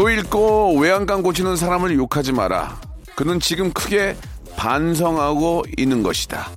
[0.00, 2.80] 소 잃고 외양간 고치는 사람을 욕하지 마라.
[3.16, 4.16] 그는 지금 크게
[4.56, 6.48] 반성하고 있는 것이다.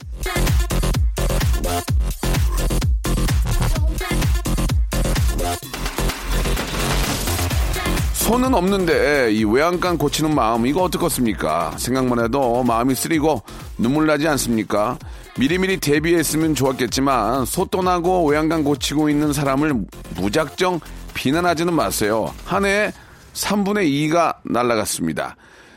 [8.13, 11.73] 손은 없는데 이 외양간 고치는 마음 이거 어떻겠습니까?
[11.77, 13.41] 생각만 해도 마음이 쓰리고
[13.77, 14.97] 눈물 나지 않습니까?
[15.37, 19.83] 미리미리 대비했으면 좋았겠지만 소 떠나고 외양간 고치고 있는 사람을
[20.15, 20.79] 무작정
[21.13, 22.33] 비난하지는 마세요.
[22.45, 22.93] 한 해에
[23.33, 25.35] 3분의 2가 날라갔습니다.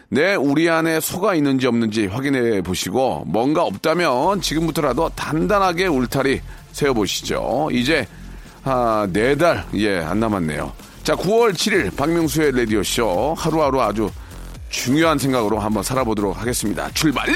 [0.08, 6.40] 네, 우리 안에 소가 있는지 없는지 확인해 보시고 뭔가 없다면 지금부터라도 단단하게 울타리
[6.72, 7.68] 세워 보시죠.
[7.72, 8.06] 이제
[8.62, 10.72] 아, 네 달, 예, 안 남았네요.
[11.02, 14.10] 자, 9월 7일 박명수의 라디오 쇼 하루하루 아주
[14.70, 16.90] 중요한 생각으로 한번 살아보도록 하겠습니다.
[16.92, 17.26] 출발!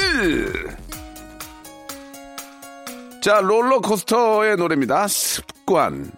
[3.23, 5.07] 자, 롤러코스터의 노래입니다.
[5.07, 6.11] 습관.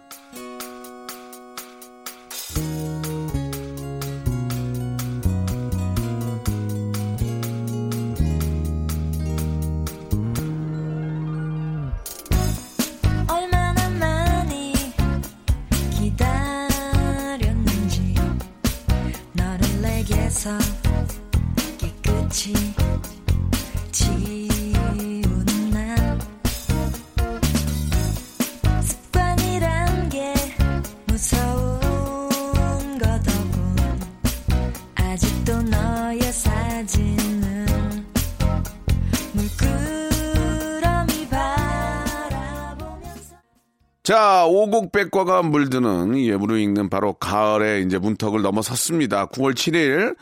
[44.03, 49.27] 자, 오곡백과가 물드는 예, 무르익는 바로 가을의 이제 문턱을 넘어섰습니다.
[49.27, 50.15] 9월 7일.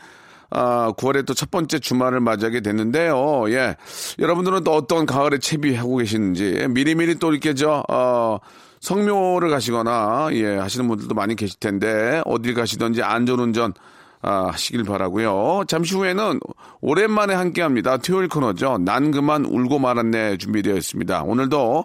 [0.50, 3.50] 아, 9월에 또 첫 번째 주말을 맞이하게 됐는데요.
[3.50, 3.76] 예.
[4.20, 8.38] 여러분들은 또 어떤 가을에 채비하고 계시는지 미리미리 또 이렇게 저, 어,
[8.80, 13.74] 성묘를 가시거나, 예, 하시는 분들도 많이 계실 텐데, 어딜 가시든지 안전운전,
[14.22, 16.40] 아, 하시길 바라고요 잠시 후에는
[16.80, 17.96] 오랜만에 함께 합니다.
[17.96, 18.78] 토요일 코너죠.
[18.78, 21.22] 난 그만 울고 말았네 준비되어 있습니다.
[21.24, 21.84] 오늘도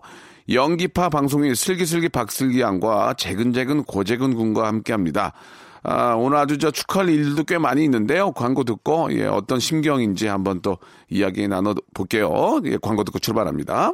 [0.50, 5.34] 연기파 방송인 슬기슬기 박슬기 양과 재근재근 고재근 군과 함께 합니다.
[5.84, 8.32] 아, 오늘 아주 저 축하할 일도 꽤 많이 있는데요.
[8.32, 10.78] 광고 듣고, 예, 어떤 심경인지 한번 또
[11.10, 12.60] 이야기 나눠 볼게요.
[12.66, 13.94] 예, 광고 듣고 출발합니다.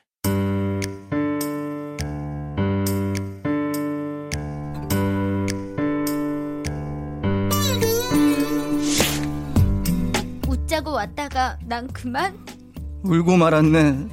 [10.81, 12.37] 웃자고 왔다가 난 그만
[13.03, 14.07] 울고 말았네.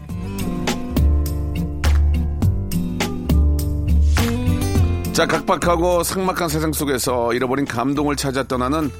[5.12, 8.90] 자, 각박하고 삭막한 세상 속에서 잃어버린 감동을 찾아 떠나는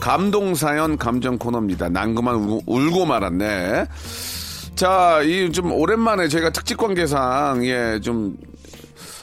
[0.00, 1.88] 감동사연 감정 코너입니다.
[1.88, 3.86] 난 그만 울고, 울고 말았네.
[4.76, 8.36] 자, 이 좀 오랜만에 저희가 특집 관계상, 예, 좀,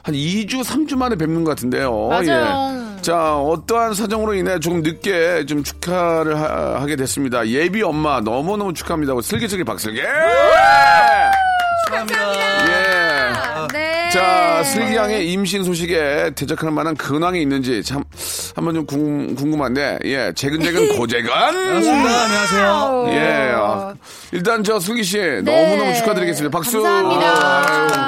[0.04, 2.08] 한 2주, 3주 만에 뵙는 것 같은데요.
[2.10, 2.88] 맞아요.
[2.88, 2.91] 예.
[3.02, 7.48] 자, 어떠한 사정으로 인해 조금 늦게 좀 축하를 하, 게 됐습니다.
[7.48, 9.14] 예비 엄마 너무너무 축하합니다.
[9.24, 10.02] 슬기슬기 박슬기!
[11.88, 12.68] 축하합니다.
[12.68, 13.74] 예.
[13.74, 14.10] 네.
[14.12, 18.04] 자, 슬기 양의 임신 소식에 대적할 만한 근황이 있는지 참
[18.56, 21.30] 한번 좀 궁, 궁금한데, 예, 재근재근 고재근.
[21.30, 22.24] 반갑습니다.
[22.24, 23.06] 안녕하세요.
[23.14, 23.94] 예, 아,
[24.32, 26.56] 일단 저 슬기 씨 너무너무 축하드리겠습니다.
[26.56, 26.82] 박수.
[26.84, 27.96] 감사합니다.
[27.96, 28.01] 아유.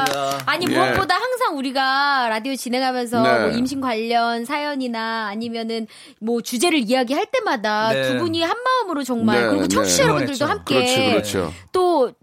[0.45, 0.75] 아니 예.
[0.75, 3.39] 무엇보다 항상 우리가 라디오 진행하면서 네.
[3.39, 5.87] 뭐 임신 관련 사연이나 아니면은
[6.19, 8.09] 뭐 주제를 이야기할 때마다 네.
[8.09, 9.67] 두 분이 한 마음으로 정말 네, 그리고 네.
[9.67, 10.45] 청취자 여러분들도 응원했죠.
[10.45, 11.53] 함께 그렇죠, 그렇죠.
[11.71, 12.13] 또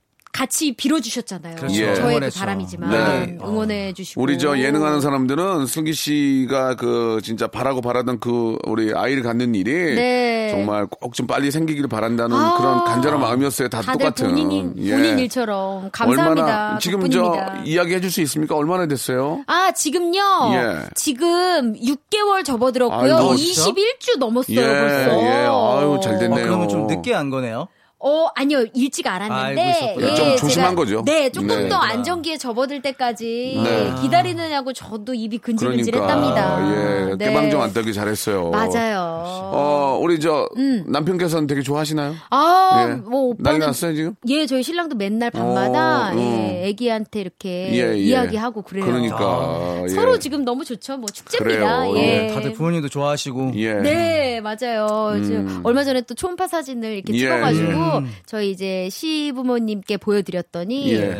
[0.40, 1.56] 같이 빌어주셨잖아요.
[1.56, 1.74] 그렇죠.
[1.74, 1.86] 예.
[1.86, 2.38] 저의 그 응원했죠.
[2.40, 3.38] 바람이지만 네.
[3.44, 9.22] 응원해 주시고 우리 저 예능하는 사람들은 슬기 씨가 그 진짜 바라고 바라던 그 우리 아이를
[9.22, 10.48] 갖는 일이 네.
[10.50, 12.56] 정말 꼭 좀 빨리 생기기를 바란다는 아.
[12.56, 13.68] 그런 간절한 마음이었어요.
[13.68, 14.28] 다 다들 똑같은.
[14.28, 14.92] 본인이 예.
[14.92, 16.42] 본인 일처럼 감사합니다.
[16.46, 17.56] 얼마나 지금 덕분입니다.
[17.56, 18.56] 저 이야기해 줄 수 있습니까?
[18.56, 19.42] 얼마나 됐어요?
[19.46, 20.20] 아, 지금요?
[20.54, 20.86] 예.
[20.94, 23.36] 지금 6개월 접어들었고요.
[23.36, 23.70] 진짜?
[23.70, 25.22] 21주 넘었어요, 예, 벌써.
[25.22, 25.28] 예.
[25.28, 26.40] 아유, 잘 됐네요.
[26.40, 27.66] 어, 그러면 좀 늦게 한 거네요.
[28.02, 28.64] 어, 아니요.
[28.74, 29.96] 일찍 알았는데.
[30.00, 31.02] 예, 좀 조심한 제가- 거죠.
[31.04, 31.68] 네, 조금 네.
[31.68, 33.94] 더 안정기에 접어들 때까지 네.
[34.00, 37.10] 기다리느냐고 저도 입이 그러니까 근질근질했답니다.
[37.10, 37.26] 예, 네.
[37.26, 38.50] 깨방정 안 떨기 잘했어요.
[38.50, 39.22] 맞아요.
[39.52, 40.48] 어, 우리 저
[40.86, 42.14] 남편께서는 되게 좋아하시나요?
[42.30, 42.94] 아, 예.
[42.94, 44.14] 뭐 난리 오빠는 났어요 지금?
[44.28, 47.98] 예, 저희 신랑도 맨날 밤마다 어, 예, 애기한테 이렇게 예, 예.
[47.98, 48.86] 이야기하고 그래요.
[48.86, 49.88] 그러니까 예.
[49.88, 50.96] 서로 지금 너무 좋죠.
[50.96, 51.80] 뭐 축제입니다.
[51.82, 51.94] 그래요.
[51.98, 52.00] 예.
[52.28, 53.52] 네, 다들 부모님도 좋아하시고.
[53.56, 53.74] 예.
[53.74, 55.20] 네, 맞아요.
[55.22, 57.89] 지금 얼마 전에 또 초음파 사진을 이렇게 예, 찍어가지고 예.
[58.26, 61.16] 저희 이제 시부모님께 보여드렸더니 예.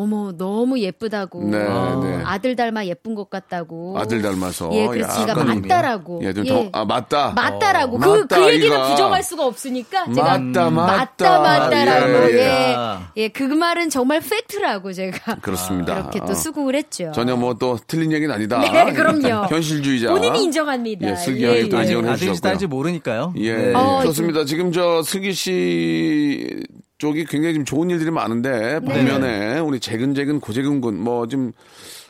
[0.00, 2.22] 어머 너무 예쁘다고 네, 어, 네.
[2.24, 4.70] 아들 닮아 예쁜 것 같다고 아들 닮아서.
[4.72, 6.50] 예, 그래서 제가 맞다라고 예, 좀 예.
[6.50, 7.32] 더, 아, 맞다.
[7.34, 8.90] 맞다라고 어, 그, 맞다, 그 얘기는 아이가.
[8.90, 10.96] 부정할 수가 없으니까 제가 맞다, 맞다.
[10.96, 12.76] 맞다 맞다라고 예, 예, 예.
[13.16, 15.94] 예, 그 말은 정말 팩트라고 제가 그렇습니다.
[15.96, 16.26] 그렇게 어.
[16.26, 17.10] 또 수긍을 했죠.
[17.12, 18.60] 전혀 뭐 또 틀린 얘기는 아니다.
[18.60, 19.46] 네, 그럼요.
[19.50, 20.10] 현실주의자.
[20.10, 21.10] 본인이 인정합니다.
[21.10, 21.80] 예, 슬기하게 예, 또 예.
[21.80, 22.40] 아직 인정을 아들인지 해주셨고요.
[22.40, 23.34] 딸인지 모르니까요.
[23.38, 23.74] 예, 네.
[23.74, 24.44] 어, 좋습니다.
[24.44, 26.62] 지금 저 슬기 씨
[26.98, 28.80] 쪽이 굉장히 지금 좋은 일들이 많은데 네.
[28.80, 31.52] 반면에 우리 재근재근 고재근군 뭐좀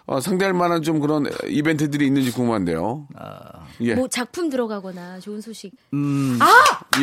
[0.06, 3.06] 어, 상대할 만한 좀 그런 이벤트들이 있는지 궁금한데요.
[3.82, 5.74] 예, 뭐 작품 들어가거나 좋은 소식.
[5.92, 6.38] 음,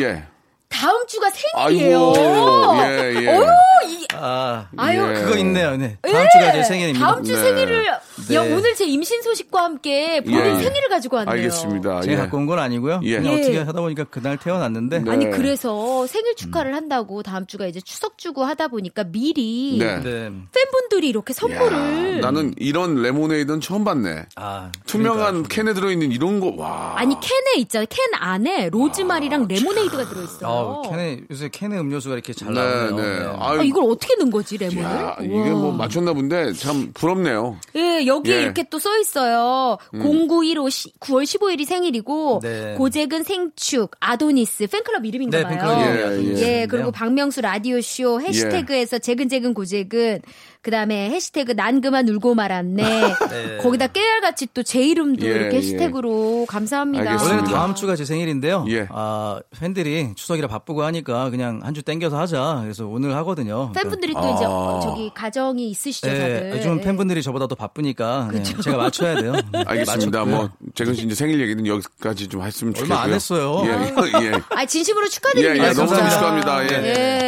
[0.00, 0.24] 예.
[0.68, 2.12] 다음 주가 생일이에요.
[2.16, 3.28] 아이고, 예, 예.
[3.28, 3.46] 어유,
[3.86, 5.00] 이, 아, 아유.
[5.10, 5.20] 예.
[5.22, 5.76] 그거 있네요.
[5.76, 5.96] 네.
[6.02, 7.06] 다음 주가 제 생일입니다.
[7.06, 7.40] 다음 주 네.
[7.40, 7.86] 생일을
[8.28, 8.34] 네.
[8.34, 10.62] 야, 오늘 제 임신 소식과 함께 본인 예.
[10.62, 11.32] 생일을 가지고 왔네요.
[11.32, 12.00] 알겠습니다.
[12.02, 12.16] 제가 예.
[12.16, 13.00] 갖고 온 건 아니고요.
[13.04, 13.18] 예.
[13.18, 13.40] 그냥 예.
[13.40, 14.98] 어떻게 하다 보니까 그날 태어났는데.
[15.00, 15.10] 네.
[15.10, 20.00] 아니 그래서 생일 축하를 한다고 다음 주가 이제 추석 주고 하다 보니까 미리 네.
[20.00, 20.30] 네.
[20.52, 24.26] 팬분들이 이렇게 선물을 나는 이런 레모네이드는 처음 봤네.
[24.36, 26.94] 아, 투명한 캔에 들어있는 이런 거, 와.
[26.96, 27.86] 아니 캔에 있잖아요.
[27.88, 30.48] 캔 안에 로즈마리랑 레모네이드가 들어있어요.
[30.56, 32.96] 아, 캔에 요새 캔에 음료수가 이렇게 잘 네, 나오네요.
[32.96, 33.18] 네.
[33.20, 33.26] 네.
[33.38, 34.82] 아, 이걸 어떻게 넣은 거지 레몬을?
[34.82, 35.34] 야, 이게.
[35.34, 37.56] 뭐 맞췄나 본데 참 부럽네요.
[37.76, 38.38] 예, 여기에 예.
[38.38, 38.42] 음.
[38.44, 39.78] 이렇게 또 써 있어요.
[39.92, 42.74] 0915 시, 9월 15일이 생일이고 네.
[42.76, 45.58] 고재근 생축 아도니스 팬클럽 이름인가 네, 봐요.
[45.58, 46.36] 팬클럽 예, 이름이요.
[46.38, 46.42] 예.
[46.62, 50.20] 예, 그리고 박명수 라디오 쇼 해시태그에서 재근재근 고재근
[50.66, 52.82] 그 다음에 해시태그 난 그만 울고 말았네.
[52.82, 53.56] 네.
[53.62, 55.58] 거기다 깨알같이 또 제 이름도 예, 이렇게 예.
[55.58, 57.04] 해시태그로 감사합니다.
[57.04, 57.36] 알겠습니다.
[57.36, 58.64] 원래는 다음 주가 제 생일인데요.
[58.68, 58.88] 예.
[58.90, 62.60] 아, 팬들이 추석이라 바쁘고 하니까 그냥 한 주 땡겨서 하자.
[62.62, 63.70] 그래서 오늘 하거든요.
[63.74, 64.34] 팬분들이 또 아.
[64.34, 66.52] 이제 어, 저기 가정이 있으시죠, 네, 다들.
[66.56, 66.80] 요즘 예.
[66.80, 69.34] 팬분들이 저보다 더 바쁘니까 네, 제가 맞춰야 돼요.
[69.52, 70.24] 네, 알겠습니다.
[70.24, 72.96] 뭐 재근 씨 이제 생일 얘기는 여기까지 좀 했으면 좋겠고요.
[72.96, 73.62] 얼마 안 했어요.
[73.66, 74.32] 예, 예.
[74.56, 75.68] 아, 진심으로 예, 축하드립니다.
[75.68, 76.08] 예, 너무 진짜.
[76.08, 76.64] 축하합니다.
[76.64, 76.86] 예.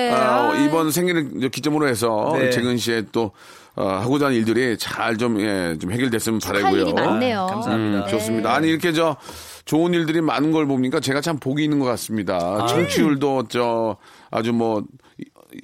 [0.08, 0.10] 예.
[0.12, 0.56] 아, 아.
[0.64, 2.50] 이번 생일을 이제 기점으로 해서 네.
[2.50, 3.27] 재근 씨의 또
[3.76, 6.82] 어, 하고자 하는 일들이 잘 좀, 예, 좀 해결됐으면 바라고요.
[6.82, 7.46] 일이 많네요.
[7.50, 8.04] 감사합니다.
[8.04, 8.52] 음, 좋습니다.
[8.54, 9.16] 아니 이렇게 저
[9.64, 12.66] 좋은 일들이 많은 걸 보니까 제가 참 복이 있는 것 같습니다.
[12.66, 13.96] 청취율도 저
[14.30, 14.82] 아주 뭐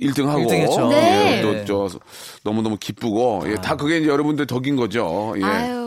[0.00, 0.88] 1등하고 일등했죠.
[0.88, 1.42] 네.
[1.42, 1.98] 또저
[2.44, 5.34] 너무 너무 기쁘고 예, 다 그게 이제 여러분들 덕인 거죠.
[5.38, 5.42] 예.
[5.44, 5.84] 아유.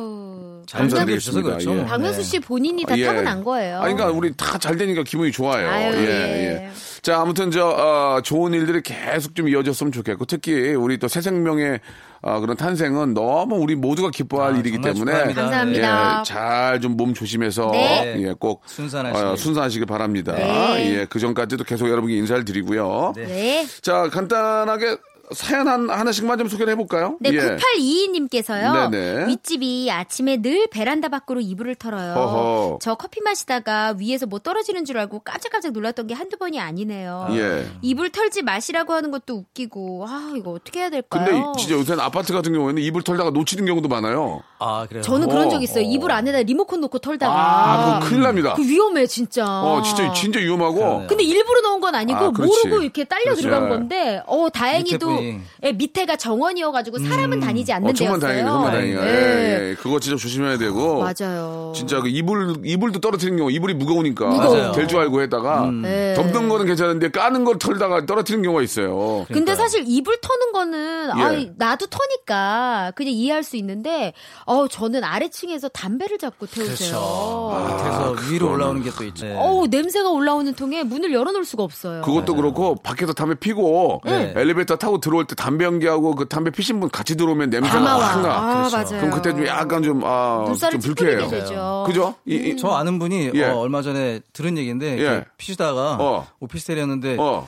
[0.68, 1.48] 잘 감사드리겠습니다.
[1.48, 1.72] 그렇죠.
[1.72, 1.76] 예.
[1.76, 1.86] 뭐.
[1.86, 3.06] 박명수 씨 본인이 다 예.
[3.06, 3.80] 타고난 거예요.
[3.80, 5.70] 아니, 그러니까 우리 다 잘 되니까 기분이 좋아요.
[5.70, 6.70] 아유, 예, 예.
[7.08, 7.12] 예.
[7.12, 11.80] 자, 아무튼 저 어, 좋은 일들이 계속 좀 이어졌으면 좋겠고 특히 우리 또 새 생명의
[12.22, 15.42] 어, 그런 탄생은 너무 우리 모두가 기뻐할 아, 일이기 때문에 축하합니다.
[15.44, 16.20] 감사합니다.
[16.20, 18.16] 예, 잘 좀 몸 조심해서 네.
[18.18, 19.26] 예, 꼭 순산하시길.
[19.26, 20.34] 어, 순산하시길 바랍니다.
[20.34, 21.00] 네.
[21.02, 23.14] 예, 그 전까지도 계속 여러분께 인사를 드리고요.
[23.16, 23.26] 네.
[23.26, 23.68] 네.
[23.82, 24.98] 자, 간단하게
[25.34, 27.18] 사연 한, 하나씩만 좀 소개를 해볼까요?
[27.20, 27.58] 네, 예.
[27.58, 28.90] 9822님께서요.
[28.90, 29.28] 네네.
[29.28, 32.14] 윗집이 아침에 늘 베란다 밖으로 이불을 털어요.
[32.14, 32.80] 허허.
[32.82, 37.28] 저 커피 마시다가 위에서 뭐 떨어지는 줄 알고 깜짝깜짝 놀랐던 게 한두 번이 아니네요.
[37.32, 37.68] 예.
[37.82, 41.26] 이불 털지 마시라고 하는 것도 웃기고, 아, 이거 어떻게 해야 될까요?
[41.26, 44.42] 근데 진짜 요새는 아파트 같은 경우에는 이불 털다가 놓치는 경우도 많아요.
[44.60, 45.04] 아, 그래요.
[45.04, 45.84] 저는 그런 어, 적 있어요.
[45.84, 47.34] 이불 안에다 리모컨 놓고 털다가.
[47.36, 48.54] 아, 그거 큰일 납니다.
[48.56, 49.46] 그 위험해, 진짜.
[49.46, 51.06] 어, 진짜, 진짜 위험하고.
[51.08, 52.32] 근데 일부러 넣은 건 아니고 아.
[52.32, 53.42] 모르고 이렇게 딸려 그렇지.
[53.42, 55.17] 들어간 건데 어 다행히도.
[55.64, 58.46] 예, 밑에가 정원이어가지고 사람은 다니지 않는 어, 정말 데였어요.
[58.46, 59.02] 다행이네, 정말 다행이야.
[59.02, 59.08] 네.
[59.08, 59.76] 예, 예.
[59.76, 61.00] 그거 진짜 조심해야 되고.
[61.04, 61.72] 맞아요.
[61.76, 64.26] 진짜 그 이불, 이불도 떨어뜨리는 경우, 이불이 무거우니까.
[64.28, 64.72] 무거워요.
[64.74, 65.72] 될줄 알고 했다가.
[65.72, 66.14] 네.
[66.16, 69.26] 덮는 거는 괜찮은데 까는 걸 털다가 떨어뜨리는 경우가 있어요.
[69.32, 71.22] 근데 사실 이불 터는 거는 예.
[71.22, 74.14] 아 나도 터니까 그냥 이해할 수 있는데
[74.46, 76.92] 어 저는 아래층에서 담배를 잡고 태우세요.
[76.92, 77.78] 그렇죠.
[77.84, 79.26] 그래서 위로 올라오는 게 또 있죠.
[79.28, 79.36] 네.
[79.38, 82.02] 어우 냄새가 올라오는 통에 문을 열어놓을 수가 없어요.
[82.02, 84.34] 그것도 그렇고, 밖에서 담배 피고, 네.
[84.36, 87.78] 엘리베이터 타고 들어올 때 담배 연기하고 그 담배 피신 분 같이 들어오면 냄새가.
[87.98, 88.30] 확 나.
[88.36, 88.76] 아 그렇죠.
[88.76, 88.90] 맞아요.
[89.02, 91.30] 그럼 그때 좀 약간 좀, 아, 눈살을 좀 찌푸리게 불쾌해요.
[91.30, 91.84] 되죠.
[91.88, 92.16] 그죠?
[92.26, 93.46] 이, 이- 저 아는 분이 예.
[93.46, 95.24] 어, 얼마 전에 들은 얘기인데 예.
[95.38, 96.28] 피시다가 어.
[96.42, 97.48] 오피스텔이었는데 어,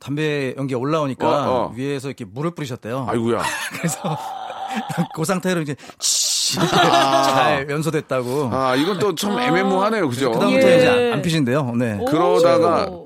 [0.00, 1.72] 담배 연기 올라오니까 어, 어.
[1.76, 3.06] 위에서 이렇게 물을 뿌리셨대요.
[3.10, 3.42] 아이고야.
[3.76, 4.18] 그래서
[5.14, 8.48] 그 상태로 이제 치 이렇게 잘 연소됐다고.
[8.52, 10.08] 아, 이건 또 참 애매모하네요.
[10.08, 10.30] 그죠?
[10.32, 10.76] 그다음부터 예.
[10.78, 11.72] 이제 안 피신대요.
[11.76, 11.98] 네.
[12.08, 13.05] 그러다가 오.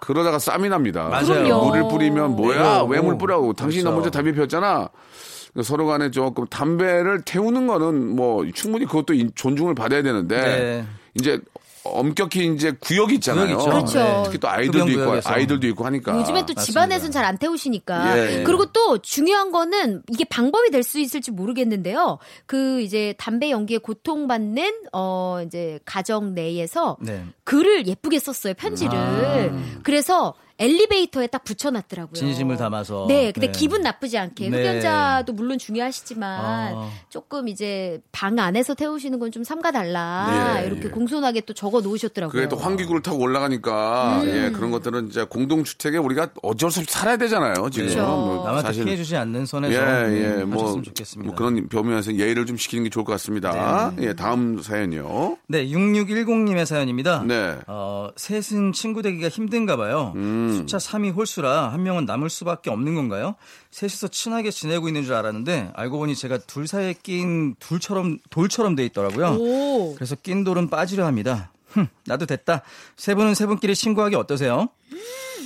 [0.00, 1.08] 그러다가 쌈이 납니다.
[1.08, 1.58] 맞아요.
[1.64, 2.82] 물을 뿌리면 뭐야?
[2.82, 2.86] 네.
[2.88, 3.52] 왜물 뿌라고?
[3.52, 4.02] 당신이 너 그렇죠.
[4.02, 4.88] 먼저 담배 피웠잖아.
[5.52, 10.84] 그러니까 서로 간에 조금 담배를 태우는 거는 뭐 충분히 그것도 인- 존중을 받아야 되는데 네.
[11.14, 11.40] 이제
[11.84, 13.58] 엄격히 이제 구역이 있잖아요.
[13.58, 14.22] 그렇죠.
[14.26, 15.20] 특히 또 아이들도 있고.
[15.24, 16.18] 아이들도 있고 하니까.
[16.18, 18.18] 요즘엔 또 집안에서는 잘 안 태우시니까.
[18.18, 18.42] 예, 예.
[18.42, 22.18] 그리고 또 중요한 거는 이게 방법이 될 수 있을지 모르겠는데요.
[22.46, 27.24] 그 이제 담배 연기에 고통받는 어 이제 가정 내에서 네.
[27.44, 28.92] 글을 예쁘게 썼어요 편지를.
[28.94, 29.80] 아.
[29.82, 32.12] 그래서 엘리베이터에 딱 붙여놨더라고요.
[32.14, 33.06] 진심을 담아서.
[33.08, 33.52] 네, 근데 네.
[33.52, 34.58] 기분 나쁘지 않게 네.
[34.58, 36.90] 흡연자도 물론 중요하시지만 아.
[37.08, 40.66] 조금 이제 방 안에서 태우시는 건 좀 삼가달라 네.
[40.66, 42.32] 이렇게 공손하게 또 적어 놓으셨더라고요.
[42.32, 44.28] 그게 또 환기구를 타고 올라가니까 음.
[44.28, 48.06] 예 그런 것들은 이제 공동 주택에 우리가 어쩔 수 없이 살아야 되잖아요 지금 그렇죠.
[48.06, 50.82] 뭐 남한테 사실 피해 주지 않는 선에서 예예 음, 뭐.
[51.18, 53.92] 뭐 그런 범위에서 예의를 좀 시키는 게 좋을 것 같습니다.
[54.00, 55.38] 예 다음 사연이요.
[55.48, 57.24] 네, 6610님의 사연입니다.
[57.26, 57.56] 네.
[57.66, 60.12] 어, 셋은 친구 되기가 힘든가 봐요.
[60.16, 60.49] 음.
[60.54, 63.34] 숫자 3이 홀수라 한 명은 남을 수밖에 없는 건가요?
[63.70, 68.84] 셋이서 친하게 지내고 있는 줄 알았는데 알고 보니 제가 둘 사이에 낀 둘처럼 돌처럼 돼
[68.86, 69.36] 있더라고요.
[69.38, 69.94] 오.
[69.94, 71.52] 그래서 낀 돌은 빠지려 합니다.
[71.68, 72.62] 흠, 나도 됐다.
[72.96, 74.68] 세 분은 세 분끼리 친구하기 어떠세요?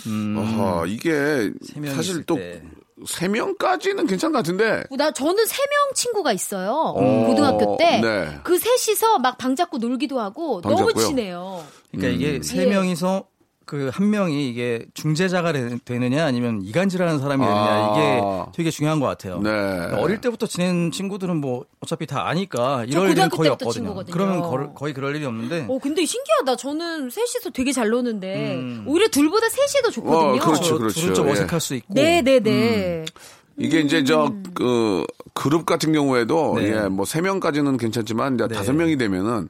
[0.07, 2.63] 어허, 이게 세 명이 사실 있을 또 때.
[3.07, 6.95] 세 명까지는 괜찮은 것 같은데 나 저는 세명 친구가 있어요.
[7.27, 8.01] 고등학교 때.
[8.01, 8.39] 네.
[8.45, 11.07] 그 셋이서 막 방 잡고 놀기도 하고 방 너무 잡고요?
[11.07, 11.65] 친해요.
[11.91, 12.67] 그러니까 이게 세 예.
[12.67, 13.25] 명이서
[13.67, 17.93] 그 한 명이 이게 중재자가 되- 되느냐 아니면 이간질하는 사람이 되느냐 아.
[17.93, 19.37] 이게 되게 중요한 것 같아요.
[19.41, 19.51] 네.
[19.51, 23.73] 그러니까 어릴 때부터 지낸 친구들은 뭐 어차피 다 아니까 이럴 일은 거의 없거든요.
[23.73, 24.13] 친구거든요.
[24.13, 26.57] 그러면 거- 거의 그럴 일이 없는데 어 근데 신기하다.
[26.57, 30.35] 저는 셋이서 되게 잘 노는데 오히려 둘보다 셋이 더 좋거든요.
[30.35, 30.39] 음.
[30.41, 31.01] 어, 그렇죠, 저- 그렇죠.
[31.01, 31.33] 둘은 좀 예.
[31.33, 33.05] 어색할 수 있고 네 네네.
[33.57, 34.43] 이게 이제 저 음.
[34.55, 36.69] 그 그룹 같은 경우에도 네.
[36.73, 38.55] 예, 뭐 세 명까지는 괜찮지만 이제 네.
[38.55, 39.49] 다섯 명이 되면은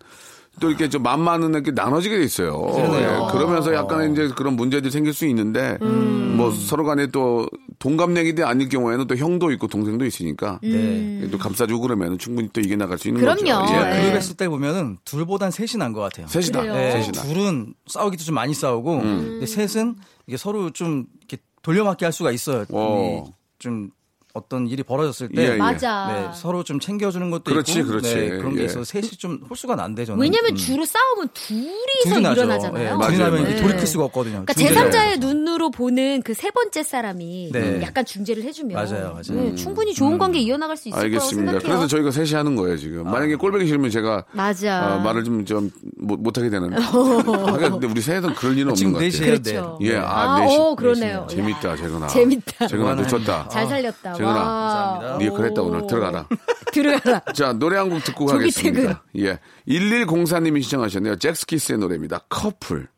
[0.61, 2.65] 또 이렇게 좀맘 많은 이렇게 나눠지게 돼 있어요.
[2.77, 6.35] 예, 그러면서 약간 이제 그런 문제들이 생길 수 있는데 음.
[6.37, 11.29] 뭐 서로 간에 또 동갑내기도 아닐 경우에는 또 형도 있고 동생도 있으니까 네.
[11.31, 13.35] 또 감싸주고 그러면 충분히 또 이겨 나갈 수 있는 음.
[13.35, 13.63] 그럼요.
[13.67, 13.75] 거죠.
[13.75, 13.79] 예.
[13.97, 14.01] 예.
[14.03, 16.27] 그룹 했을 때 보면은 둘보단 셋이 난 것 같아요.
[16.29, 16.63] 셋이다.
[16.63, 17.23] 네, 셋이다.
[17.23, 19.39] 둘은 싸우기도 좀 많이 싸우고 음.
[19.41, 19.97] 근데 셋은
[20.27, 22.65] 이게 서로 좀 이렇게 돌려막기 할 수가 있어요.
[22.71, 23.25] 어.
[23.59, 23.91] 이좀
[24.35, 25.57] 어떤 일이 벌어졌을 예, 때 예.
[25.57, 26.07] 맞아.
[26.13, 28.15] 네, 서로 좀 챙겨주는 것도 그렇지, 있고 그렇지.
[28.15, 28.65] 네, 그런 게 예.
[28.65, 30.21] 있어서 셋이 좀 홀수가 난대 저는.
[30.21, 30.57] 왜냐면 음.
[30.57, 32.33] 주로 싸움은 둘이서 둘이.
[32.33, 32.85] 일어나잖아요.
[32.85, 33.43] 예, 맞아요, 둘이 나면.
[33.51, 34.45] 이게 돌이킬 수가 없거든요.
[34.45, 37.81] 그러니까 중재자가 제3자의 눈으로 보는 그 세 번째 사람이 네.
[37.81, 39.41] 약간 중재를 해주면 맞아요, 맞아요.
[39.41, 41.53] 네, 충분히 좋은 관계 이어나갈 수 있을 거라고 알겠습니다.
[41.53, 41.61] 생각해요.
[41.79, 43.05] 그래서 저희가 셋이 하는 거예요 지금.
[43.05, 44.97] 만약에 꼴보기 싫으면 제가 맞아.
[44.97, 46.73] 어, 말을 좀 좀 못 하게 되는.
[46.73, 49.11] 하긴 근데 우리 셋은 그럴 일은 없는 지금 것 같아요.
[49.11, 49.79] 넷이에요, 그렇죠.
[49.81, 49.87] 네.
[49.89, 50.59] 예, 아, 아, 넷이.
[50.59, 51.27] 오, 그러네요.
[51.31, 51.77] 재밌다, 야.
[51.77, 52.07] 재근아.
[52.09, 52.67] 재밌다.
[52.67, 53.49] 재근아, 놓쳤다.
[53.49, 54.13] 잘 살렸다.
[54.27, 54.35] 와.
[54.45, 55.19] 감사합니다.
[55.19, 56.29] 네 그랬다 오늘 들어가라.
[56.73, 57.21] 들어가라.
[57.35, 59.03] 자 노래 한 곡 듣고 가겠습니다.
[59.19, 59.39] 예,
[59.69, 61.17] 1104님이 시청하셨네요.
[61.17, 62.21] 잭스키스의 노래입니다.
[62.29, 62.89] 커플.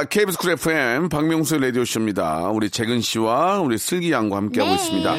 [0.00, 2.48] 자, KBS 쿨 FM 박명수의 라디오쇼입니다.
[2.52, 4.76] 우리 재근 씨와 우리 슬기 양과 함께하고 네.
[4.76, 5.16] 있습니다.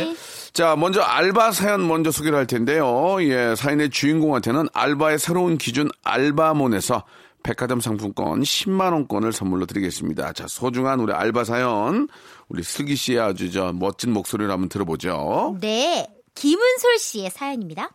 [0.54, 3.18] 자, 먼저 알바 사연 먼저 소개를 할 텐데요.
[3.22, 7.04] 예, 사연의 주인공한테는 알바의 새로운 기준 알바몬에서
[7.44, 10.34] 백화점 상품권 10만원권을 선물로 드리겠습니다.
[10.34, 12.08] 자, 소중한 우리 알바 사연,
[12.50, 15.58] 우리 슬기 씨의 아주 저 멋진 목소리를 한번 들어보죠.
[15.62, 16.08] 네.
[16.34, 17.92] 김은솔 씨의 사연입니다.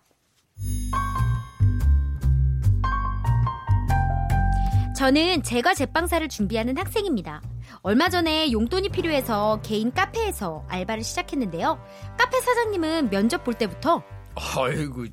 [4.97, 7.43] 저는 제과 제빵사를 준비하는 학생입니다.
[7.83, 11.79] 얼마 전에 용돈이 필요해서 개인 카페에서 알바를 시작했는데요.
[12.19, 14.03] 카페 사장님은 면접 볼 때부터
[14.35, 15.05] 아이고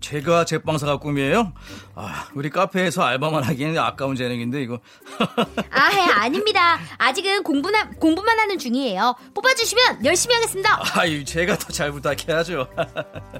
[0.00, 1.52] 제가 제빵사가 꿈이에요?
[1.94, 4.78] 아, 우리 카페에서 알바만 하기에는 아까운 재능인데 이거.
[5.70, 6.78] 아해 아닙니다.
[6.98, 9.16] 아직은 공부나, 공부만 하는 중이에요.
[9.34, 10.80] 뽑아주시면 열심히 하겠습니다.
[11.00, 12.68] 아유 제가 더 잘 부탁해야죠.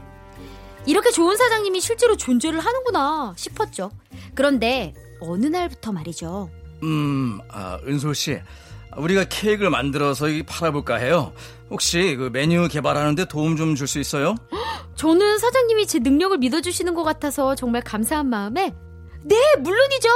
[0.86, 3.90] 이렇게 좋은 사장님이 실제로 존재를 하는구나 싶었죠.
[4.34, 6.50] 그런데 어느 날부터 말이죠.
[6.82, 8.38] 음, 아, 은솔 씨.
[8.96, 11.32] 우리가 케이크를 만들어서 이 팔아볼까 해요.
[11.70, 14.34] 혹시 그 메뉴 개발하는데 도움 좀 줄 수 있어요?
[14.96, 18.74] 저는 사장님이 제 능력을 믿어주시는 것 같아서 정말 감사한 마음에
[19.24, 20.08] 네 물론이죠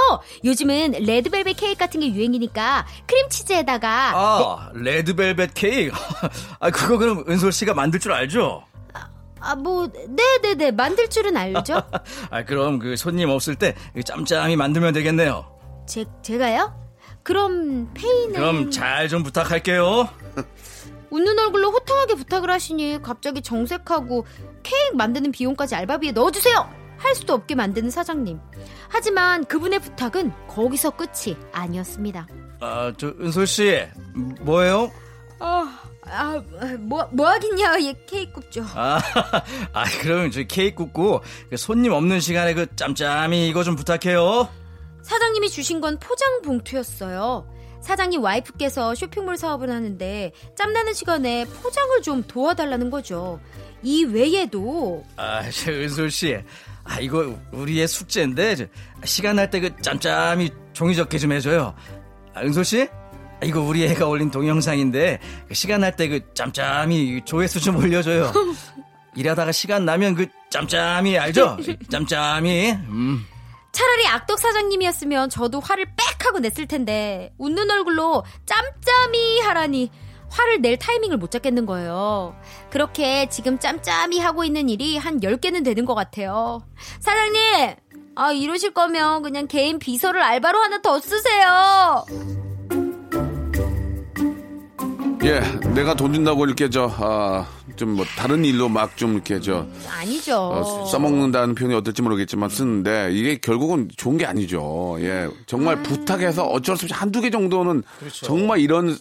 [0.44, 5.94] 요즘은 레드벨벳 케이크 같은 게 유행이니까 크림치즈에다가 아, 레드벨벳 케이크.
[6.60, 8.64] 아, 그거 그럼 은솔 씨가 만들 줄 알죠?
[9.40, 11.82] 아 뭐 네네네 만들 줄은 알죠
[12.30, 13.74] 아, 그럼 그 손님 없을 때
[14.04, 15.44] 짬짬이 만들면 되겠네요.
[15.86, 16.74] 제, 제가요?
[17.22, 20.08] 그럼 페이는 그럼 잘 좀 부탁할게요.
[21.10, 24.26] 웃는 얼굴로 호탕하게 부탁을 하시니 갑자기 정색하고
[24.62, 26.68] 케이크 만드는 비용까지 알바비에 넣어주세요!
[26.98, 28.40] 할 수도 없게 만드는 사장님.
[28.88, 32.26] 하지만 그분의 부탁은 거기서 끝이 아니었습니다.
[32.60, 33.86] 아, 저 은솔 씨
[34.40, 34.90] 뭐예요?
[35.38, 36.42] 아, 아,
[36.78, 38.64] 뭐, 뭐 하겠냐, 얘 케이크 굽죠.
[38.74, 39.00] 아,
[39.72, 44.48] 아 그러면 저 케이크 굽고 그 손님 없는 시간에 그 짬짬이 이거 좀 부탁해요.
[45.02, 47.46] 사장님이 주신 건 포장 봉투였어요.
[47.82, 53.38] 사장님 와이프께서 쇼핑몰 사업을 하는데 짬나는 시간에 포장을 좀 도와달라는 거죠.
[53.82, 56.36] 이 외에도 아, 저 은솔 씨.
[56.84, 58.64] 아, 이거 우리의 숙제인데 저,
[59.04, 61.74] 시간 날 때 그 짬짬이 종이 접기 좀 해줘요.
[62.34, 62.88] 아, 은솔 씨?
[63.40, 68.32] 아, 이거 우리 애가 올린 동영상인데 그 시간 날 때 그 짬짬이 조회수 좀 올려줘요.
[69.14, 71.56] 일하다가 시간 나면 그 짬짬이 알죠?
[71.90, 72.72] 짬짬이.
[72.72, 73.26] 음.
[73.72, 79.90] 차라리 악덕 사장님이었으면 저도 화를 빽 하고 냈을 텐데 웃는 얼굴로 짬짬이 하라니
[80.30, 82.34] 화를 낼 타이밍을 못 잡겠는 거예요.
[82.70, 86.62] 그렇게 지금 짬짬이 하고 있는 일이 한 10개는 되는 것 같아요.
[87.00, 87.74] 사장님!
[88.16, 92.04] 아, 이러실 거면 그냥 개인 비서를 알바로 하나 더 쓰세요!
[95.26, 95.40] 예,
[95.74, 100.36] 내가 돈 준다고 이렇게 저, 아, 좀 뭐 다른 일로 막 좀 이렇게 저, 아니죠.
[100.38, 104.96] 어, 써먹는다는 표현이 어떨지 모르겠지만 쓰는데 이게 결국은 좋은 게 아니죠.
[105.00, 105.28] 예.
[105.46, 107.82] 정말 부탁해서 어쩔 수 없이 한두 개 정도는
[108.22, 108.96] 정말 이런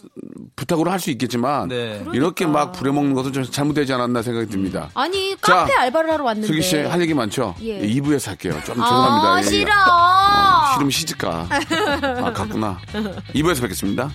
[0.56, 2.02] 부탁으로 할 수 있겠지만 네.
[2.12, 4.88] 이렇게 막 부려먹는 것은 좀 잘못되지 않았나 생각이 듭니다.
[4.94, 6.46] 아니, 자, 카페 알바를 하러 왔는데.
[6.48, 7.54] 슬기 씨 할 얘기 많죠?
[7.62, 7.80] 예.
[7.82, 8.52] 예, 2부에서 할게요.
[8.64, 9.32] 좀 죄송합니다.
[9.34, 9.48] 아, 예, 예.
[9.48, 9.70] 싫어!
[9.72, 11.46] 어, 싫으면 시집가.
[11.50, 12.78] 아, 갔구나.
[13.34, 14.10] 2부에서 뵙겠습니다.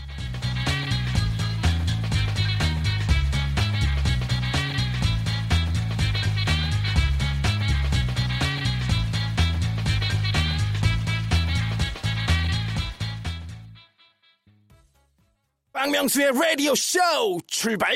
[15.81, 16.99] 박명수의 라디오 쇼
[17.47, 17.95] 출발!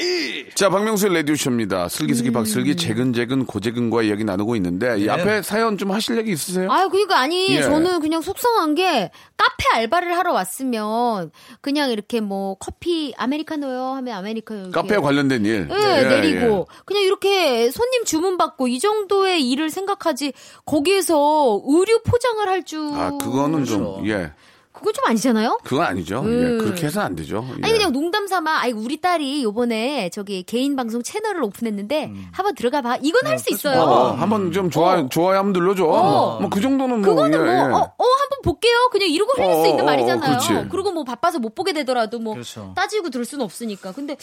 [0.55, 1.87] 자, 박명수의 라디오 쇼입니다.
[1.87, 2.33] 슬기슬기 음.
[2.33, 5.09] 박슬기, 재근재근 고재근과 이야기 나누고 있는데, 이 네.
[5.11, 6.71] 앞에 사연 좀 하실 얘기 있으세요?
[6.71, 7.61] 아유, 그니까 아니, 예.
[7.61, 11.29] 저는 그냥 속상한 게 카페 알바를 하러 왔으면
[11.61, 15.67] 그냥 이렇게 뭐 커피 아메리카노요 하면 아메리카노 이렇게 카페와 관련된 일.
[15.69, 20.33] 예, 예, 내리고 그냥 이렇게 손님 주문 받고 이 정도의 일을 생각하지
[20.65, 22.79] 거기에서 의류 포장을 할 줄.
[22.95, 24.03] 아, 그거는 좀, 그렇죠.
[24.07, 24.31] 예.
[24.75, 25.59] 그건 좀 아니잖아요?
[25.63, 26.23] 그건 아니죠.
[26.25, 26.57] 예, 음.
[26.59, 27.45] 그렇게 해서는 안 되죠.
[27.59, 27.63] 예.
[27.63, 32.81] 아니 그냥 농담 삼아 아이 우리 딸이 요번에 저기 개인 방송 채널을 오픈했는데 한번 들어가
[32.81, 32.97] 봐.
[33.01, 33.81] 이건 할 수 있어요.
[33.83, 33.87] 음.
[33.87, 35.09] 어, 한번 좀 좋아, 어.
[35.09, 35.85] 좋아요 한번 눌러 줘.
[35.85, 36.39] 어.
[36.41, 37.09] 뭐그 정도는 뭐.
[37.09, 37.59] 그거는 예, 뭐, 예.
[37.73, 38.73] 어, 어, 한번 볼게요.
[38.91, 40.39] 그냥 이러고 흘릴 어, 수 있는 어, 말이잖아요.
[40.39, 40.69] 그렇지.
[40.69, 42.73] 그리고 뭐 바빠서 못 보게 되더라도 뭐 그렇죠.
[42.75, 43.91] 따지고 들을 수는 없으니까.
[43.91, 44.15] 근데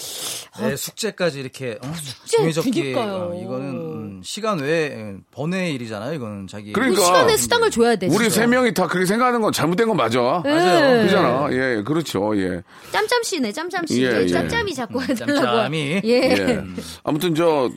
[0.60, 3.32] 네, 숙제까지 이렇게 어, 숙제, 그니까요.
[3.32, 6.14] 어, 이거는 음, 시간 외에 번외의 일이잖아요.
[6.14, 7.00] 이거는 자기 그러니까.
[7.00, 8.06] 그 시간에 수당을 줘야 돼.
[8.06, 8.30] 우리 진짜.
[8.42, 10.41] 세 명이 다 그렇게 생각하는 건 잘못된 건 맞아.
[10.44, 11.02] 네.
[11.04, 11.48] 그잖아.
[11.52, 12.36] 예, 그렇죠.
[12.36, 12.62] 예.
[12.92, 14.02] 짬짬 씨네, 짬짬 씨.
[14.04, 14.26] 예, 예.
[14.26, 15.46] 짬짬이 자꾸 음, 해달라고.
[15.46, 16.00] 짬짬이.
[16.04, 16.10] 예.
[16.10, 16.62] 예.
[17.04, 17.70] 아무튼 저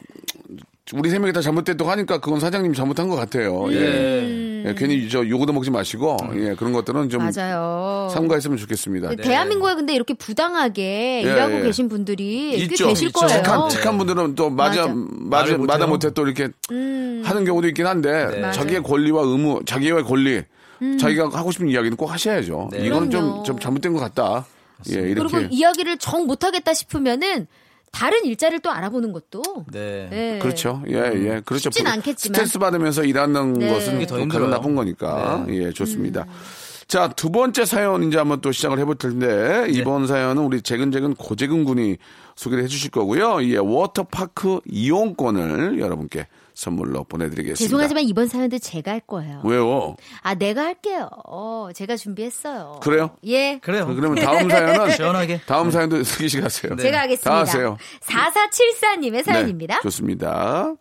[0.94, 3.66] 우리 세 명이 다 잘못됐다고 하니까 그건 사장님이 잘못한 것 같아요.
[3.72, 4.64] 예.
[4.68, 8.08] 예, 괜히 저 요거도 먹지 마시고 예, 그런 것들은 좀 맞아요.
[8.12, 9.10] 삼가했으면 좋겠습니다.
[9.10, 11.62] 근데 대한민국에 근데 이렇게 부당하게 예, 일하고 예.
[11.64, 12.88] 계신 분들이 꽤 있죠.
[12.88, 13.20] 계실 있죠.
[13.20, 13.44] 거예요.
[13.44, 15.58] 착한, 착한 분들은 또 맞아, 맞아.
[15.58, 15.86] 맞아.
[15.88, 18.52] 못해 또 이렇게 하는 경우도 있긴 한데 네.
[18.52, 20.44] 자기의 권리와 의무, 자기의 권리,
[21.00, 22.70] 자기가 하고 싶은 이야기는 꼭 하셔야죠.
[22.72, 22.86] 네.
[22.86, 23.44] 이건 좀.
[23.44, 24.46] 좀 잘못된 것 같다.
[24.90, 25.48] 예, 그리고 이렇게.
[25.52, 27.48] 이야기를 정 못하겠다 싶으면은
[27.92, 29.42] 다른 일자리를 또 알아보는 것도.
[29.72, 30.10] 네.
[30.12, 30.40] 예.
[30.40, 30.84] 그렇죠.
[30.90, 31.42] 예, 예.
[31.46, 31.64] 그렇죠.
[31.70, 32.34] 쉽진 않겠지만.
[32.36, 33.70] 스트레스 받으면서 일하는 네.
[33.72, 34.18] 것은 그게 더.
[34.28, 35.46] 가장 나쁜 거니까.
[35.50, 36.24] 예, 좋습니다.
[36.24, 36.34] 음.
[36.88, 41.64] 자, 두 번째 사연 이제 한번 또 시작을 해볼 텐데, 이번 사연은 우리 재근재근 고재근
[41.64, 41.98] 군이
[42.36, 43.44] 소개를 해주실 거고요.
[43.44, 47.58] 예, 워터파크 이용권을 여러분께 선물로 보내드리겠습니다.
[47.64, 49.42] 죄송하지만 이번 사연도 제가 할 거예요.
[49.44, 49.96] 왜요?
[50.22, 51.10] 아, 내가 할게요.
[51.26, 52.80] 어, 제가 준비했어요.
[52.82, 53.12] 그래요?
[53.26, 53.60] 예.
[53.62, 53.86] 그래요.
[53.86, 55.42] 그러면 다음 사연은 시원하게.
[55.46, 56.76] 다음 사연도 슬기 씨가 하세요.
[56.78, 57.38] 제가 다 하겠습니다.
[57.40, 57.78] 하세요.
[58.02, 59.76] 4474님의 사연입니다.
[59.76, 60.74] 네, 좋습니다.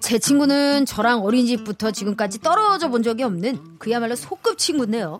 [0.00, 5.18] 제 친구는 저랑 어린이집부터 지금까지 떨어져 본 적이 없는 그야말로 소급 친구인데요.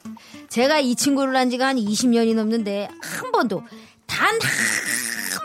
[0.49, 3.63] 제가 이 친구를 한 지가 한 20년이 넘는데 한 번도
[4.07, 4.39] 단한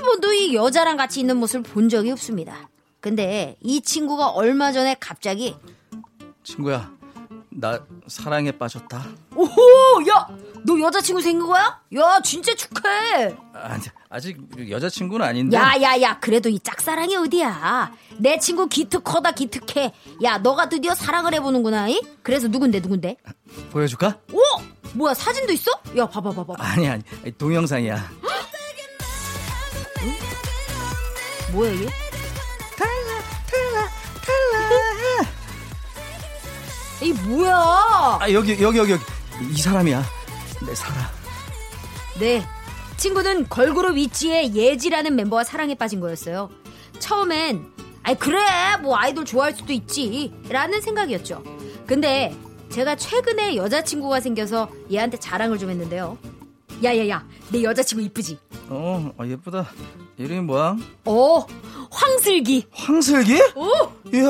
[0.03, 2.69] 번도 이 여자랑 같이 있는 모습을 본 적이 없습니다.
[3.01, 5.55] 근데 이 친구가 얼마 전에 갑자기
[6.43, 6.91] 친구야,
[7.49, 9.05] 나 사랑에 빠졌다.
[9.35, 10.27] 오호 야
[10.65, 11.79] 너 여자친구 생긴 거야?
[11.95, 13.33] 야 진짜 축하해.
[13.53, 14.37] 아니, 아직
[14.69, 15.55] 여자친구는 아닌데.
[15.55, 21.33] 야 야 야 그래도 이 짝사랑이 어디야 내 친구 기특하다 기특해 야 너가 드디어 사랑을
[21.35, 22.01] 해보는구나 이?
[22.23, 23.15] 그래서 누군데 누군데
[23.71, 24.17] 보여줄까?
[24.33, 24.39] 오
[24.95, 25.71] 뭐야 사진도 있어?
[25.95, 27.03] 야 봐봐 봐봐 아니, 아니.
[27.37, 28.18] 동영상이야.
[31.51, 31.87] 뭐야 얘?
[37.01, 37.55] 이 뭐야?
[38.19, 39.03] 아 여기 여기 여기 여기
[39.49, 40.03] 이 사람이야
[40.65, 41.05] 내 사람
[42.19, 42.45] 네.
[42.97, 46.49] 친구는 걸그룹 위치의 예지라는 멤버와 사랑에 빠진 거였어요.
[46.99, 47.71] 처음엔
[48.03, 48.41] 아이 그래
[48.81, 51.41] 뭐 아이돌 좋아할 수도 있지 라는 생각이었죠.
[51.87, 52.35] 근데
[52.69, 56.17] 제가 최근에 여자친구가 생겨서 얘한테 자랑을 좀 했는데요.
[56.83, 58.37] 야야야 내 여자친구 이쁘지?
[58.69, 59.69] 어 아, 예쁘다.
[60.17, 60.77] 이름이 뭐야?
[61.05, 61.45] 어
[61.91, 62.67] 황슬기.
[62.71, 63.41] 황슬기?
[63.55, 63.67] 오!
[64.13, 64.29] 이야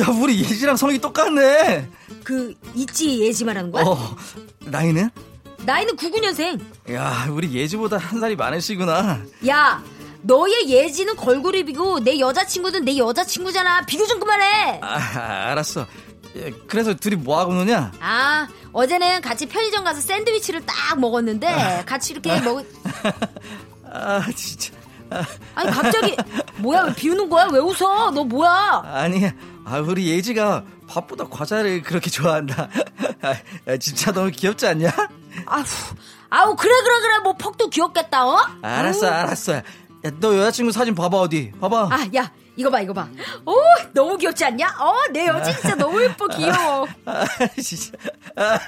[0.00, 1.88] 야 우리 예지랑 성이 똑같네.
[2.22, 3.84] 그 있지 예지 말하는 거야?
[3.84, 4.16] 어
[4.60, 5.10] 나이는?
[5.64, 6.60] 나이는 99년생.
[6.92, 9.20] 야 우리 예지보다 한 살이 많으시구나.
[9.48, 9.82] 야
[10.22, 13.84] 너의 예지는 걸그룹이고 내 여자친구는 내 여자친구잖아.
[13.86, 14.78] 비교 좀 그만해.
[14.82, 15.82] 아 알았어.
[15.82, 15.86] 예,
[16.66, 17.92] 그래서 둘이 뭐 하고 노냐?
[18.00, 22.64] 아 어제는 같이 편의점 가서 샌드위치를 딱 먹었는데 같이 이렇게 먹
[23.90, 24.72] 아 진짜.
[25.54, 26.16] 아니 갑자기
[26.56, 27.46] 뭐야 왜 비우는 거야?
[27.52, 28.10] 왜 웃어?
[28.10, 28.82] 너 뭐야?
[28.84, 29.30] 아니
[29.64, 32.68] 아 우리 예지가 밥보다 과자를 그렇게 좋아한다.
[33.22, 33.34] 아,
[33.68, 34.90] 아, 진짜 너무 귀엽지 않냐?
[35.46, 35.62] 아우
[36.30, 37.18] 아우 그래 그래 그래.
[37.22, 38.38] 뭐 퍽도 귀엽겠다 어?
[38.62, 39.54] 알았어 알았어.
[39.54, 39.62] 야,
[40.20, 41.52] 너 여자친구 사진 봐봐 어디?
[41.60, 41.88] 봐봐.
[41.92, 43.08] 아 야 이거 봐 이거 봐
[43.46, 43.54] 오
[43.92, 44.74] 너무 귀엽지 않냐?
[44.78, 46.86] 어 내 여친 진짜 너무 예뻐 귀여워.
[47.04, 47.24] 아
[47.60, 47.92] 진짜.
[48.36, 48.58] 아,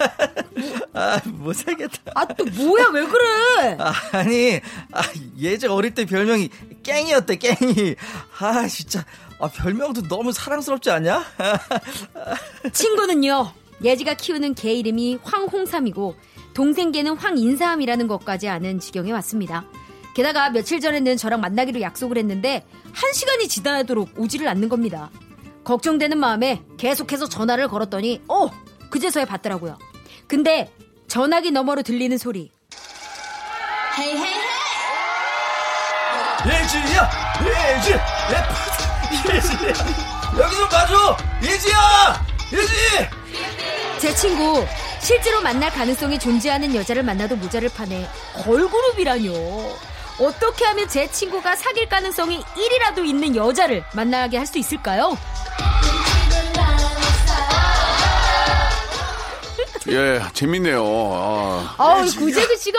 [0.92, 1.98] 아, 못 살겠다.
[2.14, 2.88] 아 또 뭐야?
[2.92, 3.76] 왜 그래?
[3.78, 4.60] 아, 아니
[4.92, 5.02] 아,
[5.38, 6.48] 예지 어릴 때 별명이
[6.82, 7.94] 깽이었대 깽이.
[8.40, 9.04] 아 진짜.
[9.38, 11.24] 아, 별명도 너무 사랑스럽지 않냐?
[12.72, 13.52] 친구는요
[13.84, 16.16] 예지가 키우는 개 이름이 황홍삼이고
[16.54, 19.64] 동생 개는 황인삼이라는 것까지 아는 지경에 왔습니다.
[20.16, 25.10] 게다가 며칠 전에는 저랑 만나기로 약속을 했는데 한 시간이 지나도록 오지를 않는 겁니다.
[25.62, 28.48] 걱정되는 마음에 계속해서 전화를 걸었더니 어
[28.88, 29.76] 그제서야 받더라고요.
[30.26, 30.72] 근데
[31.06, 32.50] 전화기 너머로 들리는 소리.
[36.46, 37.10] 예지야!
[37.76, 37.90] 예지
[39.34, 39.56] 예지
[40.40, 41.16] 여기 좀 봐줘!
[41.42, 42.26] 예지야!
[42.54, 42.72] 예지
[43.98, 44.64] 제 친구
[44.98, 48.08] 실제로 만날 가능성이 존재하는 여자를 만나도 모자를 파네.
[48.44, 49.76] 걸그룹이라뇨
[50.18, 55.16] 어떻게 하면 제 친구가 사귈 가능성이 1이라도 있는 여자를 만나게 할 수 있을까요?
[59.88, 60.82] 예, 재밌네요.
[60.84, 62.78] 아, 아우 구재근 씨가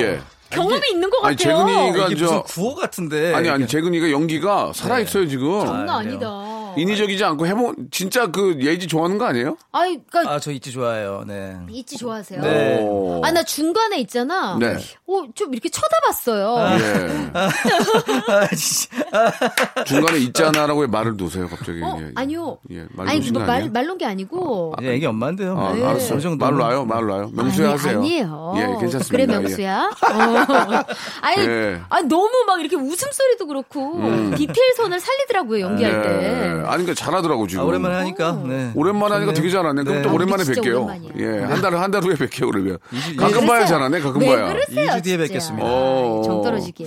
[0.00, 0.20] 예.
[0.50, 3.70] 경험이 있는 것 아니, 같아요 재근이가 이게 저 무슨 구호 같은데 아니 아니 이게.
[3.72, 5.66] 재근이가 연기가 살아 있어요 지금.
[5.66, 6.43] 장난 아, 아니다
[6.76, 9.56] 인위적이지 않고 해보 진짜 그 예지 좋아하는 거 아니에요?
[9.72, 12.80] 아이 그니까 아 저 있지 좋아해요 네 있지 좋아하세요 네.
[12.82, 13.20] 오.
[13.24, 14.76] 아나 중간에 있잖아 네.
[15.06, 17.30] 어, 좀 이렇게 쳐다봤어요 예.
[17.34, 19.84] 아, 진짜.
[19.86, 21.80] 중간에 있잖아라고 왜 말을 놓으세요 갑자기?
[21.82, 22.10] 어 예.
[22.14, 23.70] 아니요 예, 말 아니 뭐 말?
[23.70, 25.84] 말 놓은 게 아니고 이제 애기 엄마인데요 아, 네.
[25.84, 26.14] 알았어.
[26.16, 27.30] 그 정도 말로 와요, 말로 와요.
[27.32, 27.98] 명수야 아니, 하세요.
[27.98, 28.54] 아니에요.
[28.56, 29.08] 예, 괜찮습니다.
[29.10, 29.26] 그래 예.
[29.26, 29.90] 명수야.
[30.12, 30.84] 어.
[31.22, 31.80] 아니, 예.
[31.88, 33.94] 아니 너무 막 이렇게 웃음소리도 그렇고
[34.36, 36.63] 디테일 선을 살리더라고요 연기할 때.
[36.64, 36.68] 예.
[36.68, 37.62] 아니 그러니까 잘하더라고 지금.
[37.62, 38.72] 아, 오랜만에 하니까 네.
[38.74, 39.32] 오랜만에 하니까.
[39.32, 39.82] 되게 잘하네.
[39.84, 40.02] 그럼 네.
[40.08, 40.84] 또 오랜만에 아, 진짜 뵐게요.
[40.84, 41.12] 오랜만이야.
[41.18, 42.78] 예, 한 달, 한 달 후에 뵐게요, 그러면.
[43.16, 43.66] 가끔 왜 봐야?
[43.66, 44.48] 잘하네, 가끔 왜 봐야.
[44.52, 45.16] 그러세요, 이주 뒤에 진짜.
[45.18, 45.66] 뵙겠습니다.
[45.66, 46.22] 어.
[46.24, 46.86] 정 떨어지게.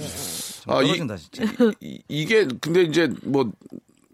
[0.68, 1.44] 아, 이, 떨어진다 진짜
[1.80, 3.50] 이, 이 게, 근데 이제 뭐,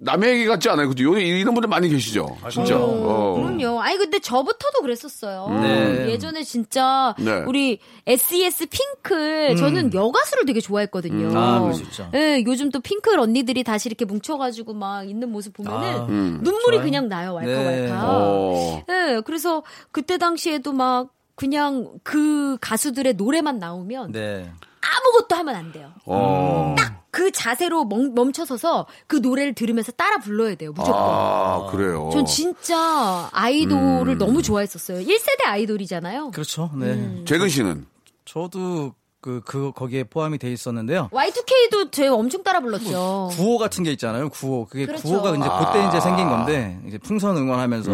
[0.03, 0.89] 남의 얘기 같지 않아요.
[0.89, 1.05] 그죠?
[1.05, 2.37] 요- 이런 분들 많이 계시죠?
[2.51, 2.75] 진짜.
[2.77, 3.35] 어.
[3.35, 3.81] 그럼요.
[3.81, 5.47] 아니 근데 저부터도 그랬었어요.
[5.61, 6.09] 네.
[6.11, 7.43] 예전에 진짜 네.
[7.47, 11.27] 우리 SES 핑클 저는 여가수를 되게 좋아했거든요.
[11.29, 11.37] 음.
[11.37, 12.09] 아, 있죠.
[12.13, 16.81] 예, 요즘 또 핑클 언니들이 다시 이렇게 뭉쳐가지고 막 있는 모습 보면은 아, 눈물이 좋아요.
[16.83, 17.39] 그냥 나요.
[17.39, 17.55] 네.
[17.89, 18.09] 왈칵왈칵.
[18.09, 18.83] 어.
[18.89, 24.51] 예, 그래서 그때 당시에도 막 그냥 그 가수들의 노래만 나오면 네
[24.83, 25.91] 아무것도 하면 안 돼요.
[26.05, 26.75] 어.
[27.11, 30.71] 그 자세로 멈, 멈춰서서 그 노래를 들으면서 따라 불러야 돼요.
[30.73, 30.99] 무조건.
[30.99, 32.09] 아, 그래요.
[32.11, 35.05] 전 진짜 아이돌을 너무 좋아했었어요.
[35.05, 36.31] 1세대 아이돌이잖아요.
[36.31, 37.85] 그렇죠 네 재근 씨는?
[38.25, 41.07] 저도 그, 그, 거기에 포함이 돼 있었는데요.
[41.13, 43.29] Y2K도 제 엄청 따라 불렀죠.
[43.31, 44.27] 구호 같은 게 있잖아요.
[44.27, 44.65] 구호.
[44.69, 45.01] 그게 그렇죠.
[45.07, 47.89] 구호가 이제 그때 이제 생긴 건데, 이제 풍선 응원하면서.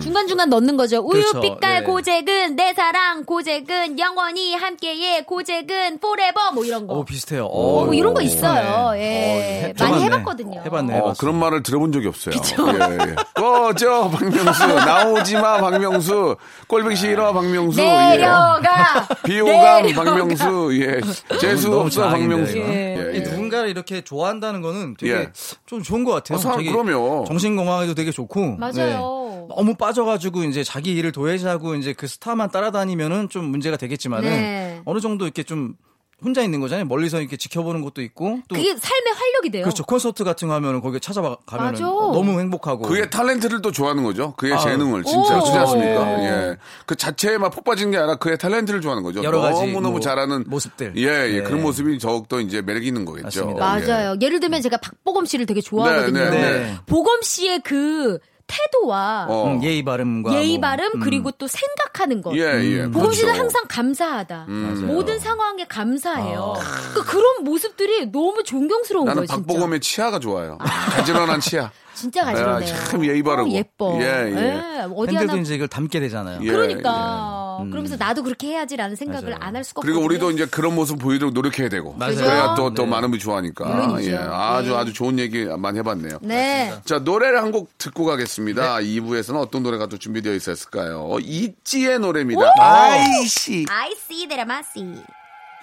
[0.00, 0.96] 중간중간 넣는 거죠.
[0.98, 1.40] 우유 그렇죠.
[1.40, 1.82] 빛깔 네.
[1.84, 6.94] 고잭은 내 사랑 고잭은 영원히 함께해 고잭은 forever 뭐 이런 거.
[6.94, 7.46] 어, 비슷해요.
[7.46, 8.90] 어, 뭐 이런 거 있어요.
[8.90, 8.98] 네.
[8.98, 9.68] 예.
[9.68, 10.02] 해- 많이.
[10.02, 10.62] 해봤거든요.
[10.66, 11.20] 해봤네, 어, 해봤어.
[11.20, 12.34] 그런 말을 들어본 적이 없어요.
[12.34, 13.14] 예, 예.
[13.34, 14.66] 꺼져, 박명수.
[14.84, 16.36] 나오지 마, 박명수.
[16.66, 17.80] 꼴보기 싫어, 박명수.
[17.80, 17.84] 예.
[18.16, 19.06] 내려가.
[19.22, 20.04] 비호감, 내려가.
[20.04, 20.71] 박명수.
[20.80, 21.00] 예.
[21.40, 22.56] 재수 너무 없어, 박명수.
[22.58, 23.20] 예, 이 예.
[23.20, 25.28] 누군가를 이렇게 좋아한다는 거는 되게 예.
[25.66, 26.36] 좀 좋은 것 같아요.
[26.36, 27.24] 어, 사- 되게 그럼요.
[27.26, 28.56] 정신 건강에도 되게 좋고.
[28.56, 28.74] 맞아요.
[28.76, 29.54] 네.
[29.54, 34.80] 너무 빠져가지고 이제 자기 일을 도외시하고 이제 그 스타만 따라다니면은 좀 문제가 되겠지만은 네.
[34.84, 35.74] 어느 정도 이렇게 좀
[36.22, 36.84] 혼자 있는 거잖아요.
[36.86, 39.62] 멀리서 이렇게 지켜보는 것도 있고 또 그게 삶의 활력이 돼요.
[39.64, 39.84] 그렇죠.
[39.84, 41.84] 콘서트 같은 거 하면은 거기 찾아가 가면은 맞아.
[41.84, 42.82] 너무 행복하고.
[42.82, 44.34] 그의 탤런트를 또 좋아하는 거죠.
[44.36, 44.58] 그의 아.
[44.58, 45.40] 재능을 진짜 오.
[45.40, 46.04] 그렇지 않습니까?
[46.04, 46.24] 네.
[46.26, 46.56] 예.
[46.86, 49.22] 그 자체에 막 폭 빠진 게 아니라 그의 탤런트를 좋아하는 거죠.
[49.22, 50.94] 여러 가지 너무 너무 뭐 잘하는 모습들.
[50.96, 51.38] 예, 예.
[51.38, 51.42] 네.
[51.42, 53.24] 그런 모습이 더욱 더 이제 매력 있는 거겠죠.
[53.46, 53.80] 맞습니다.
[53.82, 53.86] 예.
[53.86, 54.16] 맞아요.
[54.20, 56.18] 예 를 들면 제가 박보검 씨를 되게 좋아하거든요.
[56.24, 56.74] 네, 네, 네.
[56.86, 59.46] 보검 씨의 그 태도와 어.
[59.48, 61.00] 음, 예의 발음과 예의 뭐, 발음 음.
[61.00, 62.34] 그리고 또 생각하는 것.
[62.36, 62.86] 예, 예.
[62.86, 63.40] 보검 씨는 그렇죠.
[63.40, 64.46] 항상 감사하다.
[64.48, 64.86] 음.
[64.86, 66.54] 모든 상황에 감사해요.
[66.56, 66.62] 아.
[66.94, 69.46] 그 그런 모습들이 너무 존경스러운 나는 거예요, 진짜.
[69.46, 70.58] 박보검의 치아가 좋아요.
[70.58, 71.70] 가지런한 치아.
[72.02, 72.68] 진짜 가지런해요.
[72.68, 73.48] 야, 참 예의 바르고.
[73.48, 73.96] 어, 예뻐.
[74.00, 74.86] 예, 예.
[74.94, 76.40] 어디 팬들도 하나 이제 이걸 담게 되잖아요.
[76.42, 77.62] 예, 그러니까 예.
[77.62, 77.70] 음.
[77.70, 79.36] 그러면서 나도 그렇게 해야지라는 생각을.
[79.38, 80.26] 안 할 수가 그리고 없거든요.
[80.26, 81.92] 우리도 이제 그런 모습 보이도록 노력해야 되고.
[81.94, 82.16] 맞아요.
[82.16, 82.88] 그래야 또, 또 네.
[82.90, 83.64] 많은 분이 좋아하니까.
[83.64, 84.10] 물론이죠.
[84.10, 84.16] 예.
[84.16, 84.74] 아주 예.
[84.76, 86.18] 아주 좋은 얘기 많이 해봤네요.
[86.22, 86.74] 네.
[86.84, 88.78] 자, 노래를 한 곡 듣고 가겠습니다.
[88.78, 91.18] 2부에서는 어떤 노래가 또 준비되어 있었을까요?
[91.20, 92.40] 이찌의 노래입니다.
[92.58, 93.66] 아이씨.
[93.68, 95.02] I see that I see.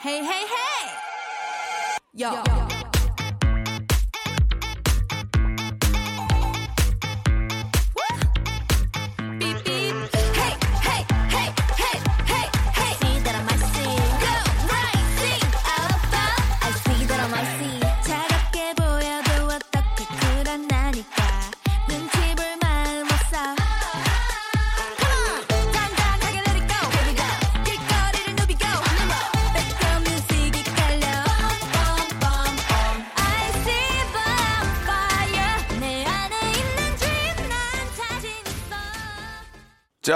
[0.06, 0.93] Hey, hey, hey!
[2.13, 2.32] Yo.
[2.69, 2.88] Beep,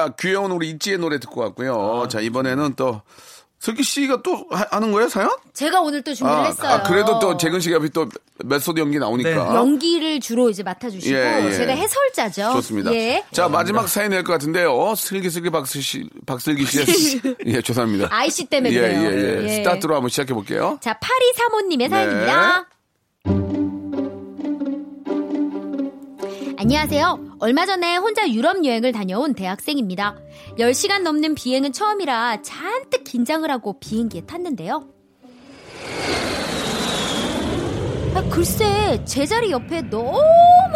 [0.03, 2.07] 자, 귀여운 우리 이찌의 노래 듣고 왔고요.
[2.09, 3.01] 자, 이번에는 또
[3.59, 5.29] 슬기 씨가 또 하, 하는 거예요, 사연?
[5.53, 6.71] 제가 오늘 또 준비를 아, 했어요.
[6.73, 8.09] 아, 그래도 또 재근 씨가 또
[8.43, 9.29] 메소드 연기 나오니까.
[9.29, 9.35] 네.
[9.55, 11.53] 연기를 주로 이제 맡아주시고 예, 예.
[11.53, 12.51] 제가 해설자죠.
[12.55, 12.93] 좋습니다.
[12.93, 13.23] 예.
[13.31, 14.93] 자, 마지막 사연 낼것 같은데요.
[14.95, 16.85] 슬기슬기 박슬기, 박슬기 씨의.
[17.45, 18.09] 예, 죄송합니다.
[18.11, 19.01] 아이 씨 때문에 예, 그래요.
[19.01, 19.55] 예, 예, 예.
[19.55, 20.77] 스타트로 한번 시작해 볼게요.
[20.81, 22.65] 자, 파리 사모님의 사연입니다.
[26.63, 27.39] 안녕하세요.
[27.39, 30.15] 얼마 전에 혼자 유럽 여행을 다녀온 대학생입니다.
[30.57, 34.87] 10시간 넘는 비행은 처음이라 잔뜩 긴장을 하고 비행기에 탔는데요.
[38.15, 40.21] 아, 글쎄, 제 자리 옆에 너무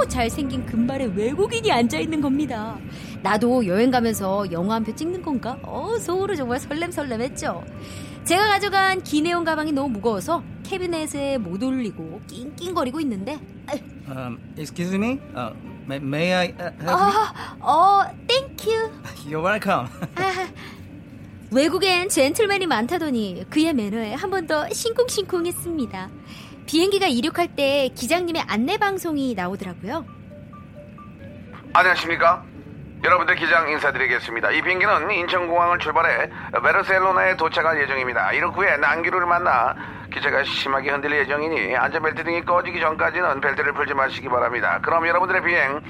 [0.10, 2.78] 잘생긴 금발의 외국인이 앉아있는 겁니다.
[3.24, 5.58] 나도 여행 가면서 영화 한편 찍는 건가?
[5.64, 7.64] 어, 속으로 정말 설렘설렘했죠.
[8.26, 13.40] 제가 가져간 기내용 가방이 너무 무거워서 캐비넷에 못 올리고 낑낑거리고 있는데,
[14.10, 15.20] Um, excuse me.
[15.36, 15.52] Uh,
[15.88, 18.70] may, may I uh, help 아, 어, thank you.
[18.72, 18.92] you?
[19.28, 19.88] You're welcome.
[20.16, 20.48] 아,
[21.52, 26.10] 외국엔 젠틀맨이 많다더니 그의 매너에 한 번 더 심쿵심쿵했습니다.
[26.66, 30.06] 비행기가 이륙할 때 기장님의 안내 방송이 나오더라고요.
[31.74, 32.44] 안녕하십니까?
[33.04, 34.52] 여러분들 기장 인사드리겠습니다.
[34.52, 36.30] 이 비행기는 인천공항을 출발해
[36.62, 38.34] 바르셀로나에 도착할 예정입니다.
[38.34, 39.76] 이륙 후에 난기류를 만나
[40.18, 44.80] 기체가 심하게 흔들릴 예정이니 안전벨트 등이 꺼지기 전까지는 벨트를 풀지 마시기 바랍니다.
[44.82, 45.82] 그럼 여러분들의 비행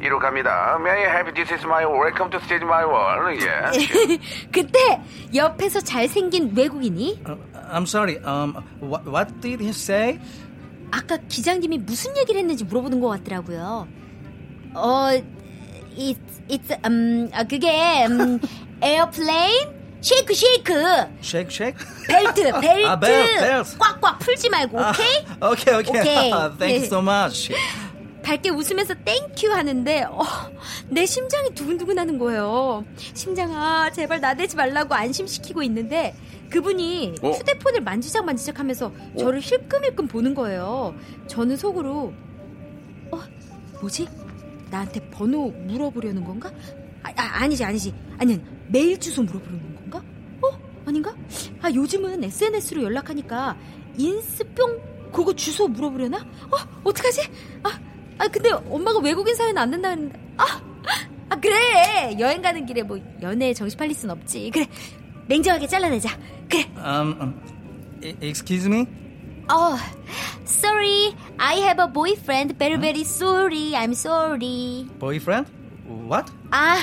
[0.00, 0.78] 이륙합니다.
[0.80, 3.44] May I have this is my welcome to stage my world.
[3.44, 4.18] 예.
[4.50, 5.00] 그때
[5.32, 7.36] 옆에서 잘생긴 외국인이 Uh,
[7.72, 8.18] I'm sorry.
[8.24, 10.18] Um, what, what did he say?
[10.90, 13.86] 아까 기장님이 무슨 얘기를 했는지 물어보는 것 같더라고요.
[14.74, 15.08] 어,
[15.96, 18.40] it's, it's, 음, 아, 그게, 음,
[18.82, 19.81] Airplane?
[20.02, 20.72] Shake, shake!
[21.20, 21.78] Shake, shake.
[22.08, 22.86] 벨트, 벨트!
[22.86, 23.78] 아, 벨트, 벨트.
[23.78, 25.24] 꽉꽉 풀지 말고, 오케이?
[25.40, 26.00] Ah, okay, okay.
[26.00, 26.30] 오케이.
[26.58, 26.86] Thank you 예.
[26.86, 27.52] so much.
[28.22, 30.22] 밝게 웃으면서 thank you 하는데 어,
[30.88, 32.84] 내 심장이 두근두근 하는 거예요.
[33.14, 36.14] 심장아 제발 나대지 말라고 안심시키고 있는데
[36.50, 37.30] 그분이 어?
[37.30, 40.94] 휴대폰을 만지작 만지작 하면서 저를 힐끔힐끔 보는 거예요.
[41.26, 42.12] 저는 속으로
[43.10, 43.20] 어
[43.80, 44.06] 뭐지?
[44.70, 46.50] 나한테 번호 물어보려는 건가?
[47.02, 49.60] 아, 아, 아니지 아니지 아니 메일 주소 물어보려는?
[49.66, 49.71] 어
[50.86, 51.14] 아닌가?
[51.60, 53.56] 아 요즘은 SNS로 연락하니까
[53.96, 54.80] 인스뿅
[55.12, 56.18] 그거 주소 물어보려나?
[56.18, 57.20] 어 어떡하지?
[57.62, 57.78] 아,
[58.18, 60.60] 아 근데 엄마가 외국인 사연 안 된다는데 아,
[61.28, 64.66] 아 그래 여행 가는 길에 뭐 연애에 정신 팔릴 순 없지 그래
[65.28, 66.18] 냉정하게 잘라내자
[66.48, 67.40] 그래 Um, um,
[68.02, 68.86] e- excuse me.
[69.50, 69.76] 어
[70.44, 75.50] sorry I have a boyfriend very very sorry I'm sorry Boyfriend?
[75.86, 76.32] What?
[76.50, 76.78] 아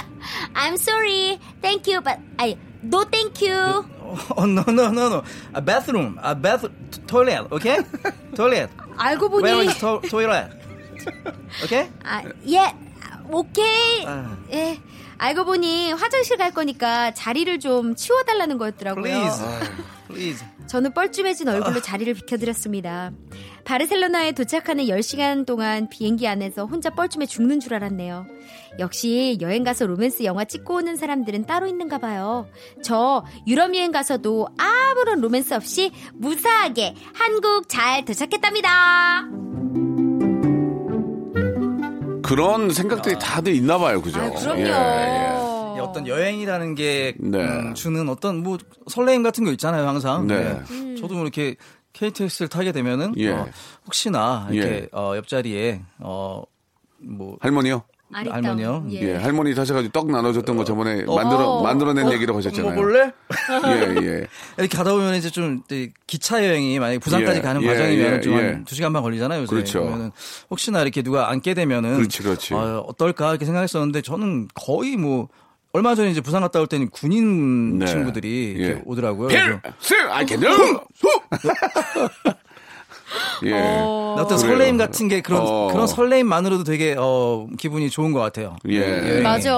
[0.53, 3.84] I'm sorry thank you but I no thank you
[4.36, 5.24] Oh no no no no!
[5.54, 7.78] A bathroom, a bath t- toilet, okay?
[8.36, 8.70] toilet.
[8.96, 10.52] 알고 보니 Where is to- toilet?
[11.64, 11.88] Okay?
[12.04, 12.70] 아, 예,
[13.32, 14.04] 오케이.
[14.06, 14.36] 아.
[14.52, 14.78] 예.
[15.19, 19.03] 알고 보니 화장실 갈 거니까 자리를 좀 치워달라는 거였더라고요.
[19.03, 19.45] Please,
[20.07, 20.45] please.
[20.67, 23.11] 저는 뻘쭘해진 얼굴로 자리를 비켜드렸습니다.
[23.65, 28.27] 바르셀로나에 도착하는 10시간 동안 비행기 안에서 혼자 뻘쭘해 죽는 줄 알았네요.
[28.79, 32.47] 역시 여행 가서 로맨스 영화 찍고 오는 사람들은 따로 있는가 봐요.
[32.81, 39.27] 저 유럽 여행 가서도 아무런 로맨스 없이 무사하게 한국 잘 도착했답니다.
[42.29, 44.01] 그런 생각들이 다들 있나 봐요.
[44.01, 44.19] 그죠?
[44.21, 44.61] 아, 그럼요.
[44.61, 45.77] 예, 예.
[45.77, 47.39] 이 어떤 여행이라는 게 네.
[47.39, 50.27] 음, 주는 어떤 뭐 설레임 같은 거 있잖아요, 항상.
[50.27, 50.61] 네.
[50.69, 50.95] 음.
[50.95, 51.55] 저도 뭐 이렇게
[51.93, 53.31] KTX를 타게 되면은 예.
[53.31, 53.47] 어,
[53.85, 54.87] 혹시나 이렇게 예.
[54.91, 56.43] 어, 옆자리에 어,
[56.99, 57.83] 뭐 할머니요?
[58.11, 58.45] 아리따움.
[58.45, 58.85] 할머니요.
[58.91, 59.01] 예.
[59.01, 61.15] 예, 할머니 사셔가지고 떡 나눠줬던 거 저번에 어.
[61.15, 61.63] 만들어 어.
[61.63, 62.71] 만들어낸 얘기를 하셨잖아요.
[62.71, 63.11] 먹어볼래?
[63.67, 64.27] 예, 예.
[64.57, 65.61] 이렇게 가다 보면 이제 좀
[66.07, 68.63] 기차 여행이 만약 에 부산까지 예, 가는 예, 과정이면 예, 좀한 예.
[68.65, 69.41] 두 시간 반 걸리잖아요.
[69.41, 69.49] 요새.
[69.49, 69.81] 그렇죠.
[69.81, 70.11] 그러면은
[70.49, 72.53] 혹시나 이렇게 누가 앉게 되면은 그렇지, 그렇지.
[72.55, 75.27] 어, 어떨까 이렇게 생각했었는데 저는 거의 뭐
[75.71, 77.85] 얼마 전에 이제 부산 갔다 올 때는 군인 네.
[77.85, 78.81] 친구들이 예.
[78.85, 79.27] 오더라고요.
[79.27, 80.81] 필승 아 괜찮아.
[83.45, 83.53] 예.
[83.53, 84.37] 어떤 그래요.
[84.37, 85.67] 설레임 같은 게 그런 어.
[85.71, 88.55] 그런 설레임만으로도 되게 어 기분이 좋은 것 같아요.
[88.67, 89.01] 예.
[89.01, 89.21] 여행이.
[89.21, 89.55] 맞아.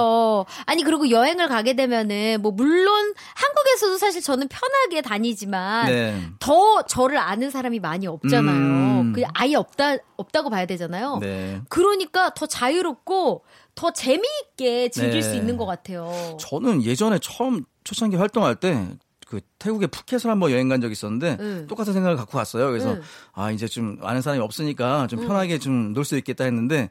[0.66, 6.22] 아니 그리고 여행을 가게 되면은 뭐 물론 한국에서도 사실 저는 편하게 다니지만 네.
[6.38, 9.00] 더 저를 아는 사람이 많이 없잖아요.
[9.00, 9.12] 음.
[9.14, 11.18] 그 아예 없다 없다고 봐야 되잖아요.
[11.20, 11.60] 네.
[11.68, 15.22] 그러니까 더 자유롭고 더 재미있게 즐길 네.
[15.22, 16.12] 수 있는 것 같아요.
[16.38, 18.88] 저는 예전에 처음 초창기 활동할 때
[19.32, 21.66] 그 태국의 푸켓을 한번 여행 간 적이 있었는데 응.
[21.66, 22.68] 똑같은 생각을 갖고 갔어요.
[22.68, 23.00] 그래서 응.
[23.32, 26.90] 아 이제 좀 아는 사람이 없으니까 좀 편하게 좀 놀 수 있겠다 했는데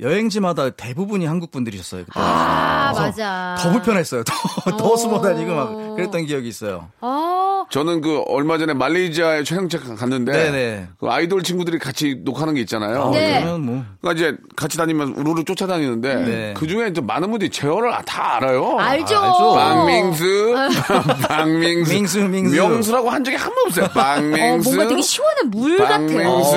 [0.00, 2.04] 여행지마다 대부분이 한국 분들이셨어요.
[2.04, 2.20] 그때.
[2.20, 3.56] 아 맞아.
[3.58, 4.22] 더 불편했어요.
[4.24, 4.96] 더, 더 어.
[4.96, 6.88] 숨어 다니고 막 그랬던 기억이 있어요.
[7.00, 10.88] 아 저는 그 얼마 전에 말레이시아에 촬영장 갔는데 네네.
[11.00, 13.02] 그 아이돌 친구들이 같이 녹화하는 게 있잖아요.
[13.08, 13.40] 아, 네.
[13.42, 16.54] 그러면 뭐 그러니까 이제 같이 다니면 우르르 쫓아다니는데 네.
[16.56, 18.76] 그 중에 좀 많은 분들이 제어를 다 알아요.
[18.78, 19.16] 알죠.
[19.16, 19.54] 아, 알죠.
[19.54, 20.54] 박명수,
[21.28, 22.54] 박명수, 민수, 민수.
[22.56, 23.84] 명수라고 한 적이 한 번 없어요.
[23.86, 26.06] 어, 박명수, 뭔가 되게 시원한 물 같아요.
[26.06, 26.56] 박명수,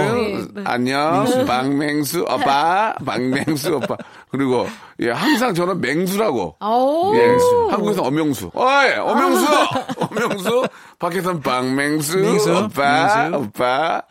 [0.57, 0.61] 예.
[0.65, 3.95] 안녕, 박명수 오빠, 박 명수 오빠.
[4.29, 4.67] 그리고
[4.99, 6.55] 예 항상 저는 맹수라고.
[6.59, 7.15] 오.
[7.15, 7.37] 예,
[7.69, 8.51] 한국에서 엄영수.
[8.53, 9.45] 어이, 엄영수!
[9.99, 10.63] 엄영수!
[10.99, 12.17] 밖에서는 박맹수.
[12.17, 13.37] 민수, 오빠, 민수.
[13.37, 14.01] 오빠.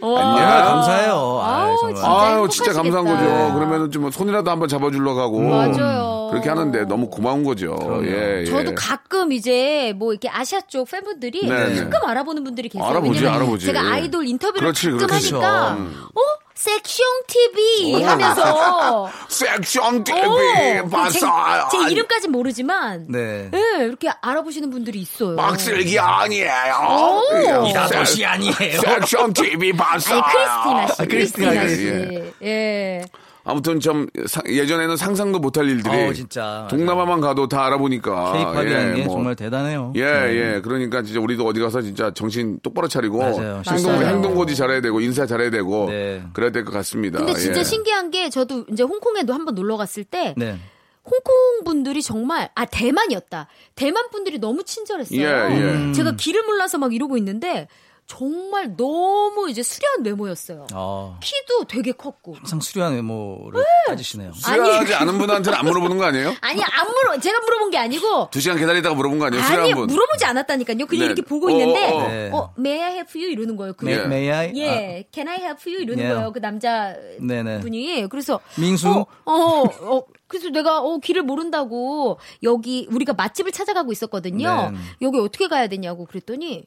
[0.00, 0.20] 와.
[0.20, 0.48] 안녕.
[0.48, 1.40] 아, 감사해요.
[1.42, 1.94] 아, 정말.
[1.94, 2.72] 진짜 아유, 진짜.
[2.72, 3.54] 감사한 거죠.
[3.54, 5.40] 그러면은 좀 손이라도 한번 잡아주려고 하고.
[5.40, 6.28] 맞아요.
[6.30, 7.76] 그렇게 하는데 너무 고마운 거죠.
[8.02, 8.44] 예, 예.
[8.46, 11.88] 저도 가끔 이제 뭐 이렇게 아시아 쪽 팬분들이 네, 네.
[11.88, 12.86] 가끔 알아보는 분들이 계세요.
[12.88, 13.66] 알아보지, 알아보지.
[13.66, 15.34] 제가 아이돌 인터뷰를 그렇지, 가끔 그렇지.
[15.34, 16.20] 하니까 어
[16.56, 21.68] 섹션 TV 하면서 섹션 TV 어, 제, 봤어요.
[21.70, 23.50] 제 이름까지 모르지만 네.
[23.52, 25.36] 예, 이렇게 알아보시는 분들이 있어요.
[25.36, 27.20] 박슬기 아니에요.
[27.30, 27.66] 오.
[27.68, 28.80] 이다도시 아니에요.
[28.80, 30.22] 섹션 TV 봤어요.
[30.22, 31.76] 아니 크리스티나 씨, 아, 크리스티나 씨.
[31.76, 32.32] 씨.
[32.42, 33.04] 예.
[33.48, 36.66] 아무튼 좀 사- 예전에는 상상도 못할 일들이 어, 진짜.
[36.68, 39.14] 동남아만 가도 다 알아보니까 케이팝이라는 예, 게 뭐.
[39.14, 39.92] 정말 대단해요.
[39.94, 40.60] 예, 예.
[40.62, 43.62] 그러니까 진짜 우리도 어디 가서 진짜 정신 똑바로 차리고 맞아요.
[43.70, 44.06] 행동 맞아요.
[44.08, 46.24] 행동 고지 잘해야 되고 인사 잘해야 되고 네.
[46.32, 47.18] 그래야 될 것 같습니다.
[47.20, 47.64] 근데 진짜 예.
[47.64, 50.58] 신기한 게 저도 이제 홍콩에도 한번 놀러 갔을 때 네.
[51.04, 53.46] 홍콩 분들이 정말 아 대만이었다.
[53.76, 55.20] 대만 분들이 너무 친절했어요.
[55.20, 55.92] 예, 예.
[55.92, 57.68] 제가 길을 몰라서 막 이러고 있는데
[58.06, 60.68] 정말 너무 이제 수려한 외모였어요.
[60.72, 62.34] 어, 키도 되게 컸고.
[62.36, 64.32] 항상 수려한 외모를 가지시네요.
[64.32, 66.34] 수요하지 않은 분한테는 안 물어보는 거 아니에요?
[66.40, 69.42] 아니 안 물어 제가 물어본 게 아니고 두 시간 기다리다가 물어본 거 아니에요?
[69.42, 69.86] 아니 수요한 분.
[69.88, 70.86] 물어보지 않았다니까요.
[70.86, 71.06] 그냥 네.
[71.06, 72.08] 이렇게 보고 어, 있는데 어, 어.
[72.08, 72.30] 네.
[72.32, 73.72] 어 may I help you 이러는 거예요.
[73.74, 74.04] 그 May, 예.
[74.04, 74.52] may I?
[74.56, 76.08] 예, can I help you 이러는 예.
[76.08, 76.32] 거예요.
[76.32, 77.60] 그 남자 네네.
[77.60, 78.88] 분이 그래서 민수?
[78.88, 84.70] 어, 어, 어, 그래서 내가 어 길을 모른다고 여기 우리가 맛집을 찾아가고 있었거든요.
[84.70, 84.78] 네.
[85.02, 86.64] 여기 어떻게 가야 되냐고 그랬더니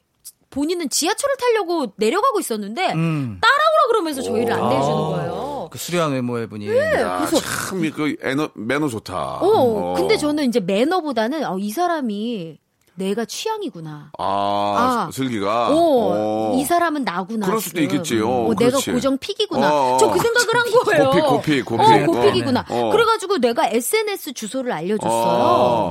[0.50, 3.38] 본인은 지하철을 타려고 내려가고 있었는데 음.
[3.40, 5.68] 따라오라 그러면서 저희를 안내해 주는 아, 거예요.
[5.70, 6.68] 그 수려한 외모의 분이.
[6.68, 9.38] 야, 그래서- 참그 매너, 매너 좋다.
[9.40, 12.58] 어, 근데 저는 이제 매너보다는 어, 이 사람이
[13.00, 14.10] 내가 취향이구나.
[14.18, 15.10] 아, 아.
[15.10, 15.70] 슬기가.
[15.70, 16.56] 어, 어.
[16.58, 17.46] 이 사람은 나구나.
[17.46, 17.84] 그럴 수도 지금.
[17.84, 18.28] 있겠지요.
[18.28, 18.78] 어, 내가.
[18.78, 19.72] 고정 픽이구나.
[19.74, 19.96] 어, 어.
[19.96, 21.10] 저그 생각을 한 거예요.
[21.10, 21.84] 고픽, 고픽, 고픽.
[22.02, 22.66] 어, 고픽이구나.
[22.68, 22.90] 어.
[22.90, 25.12] 그래가지고 내가 SNS 주소를 알려줬어요.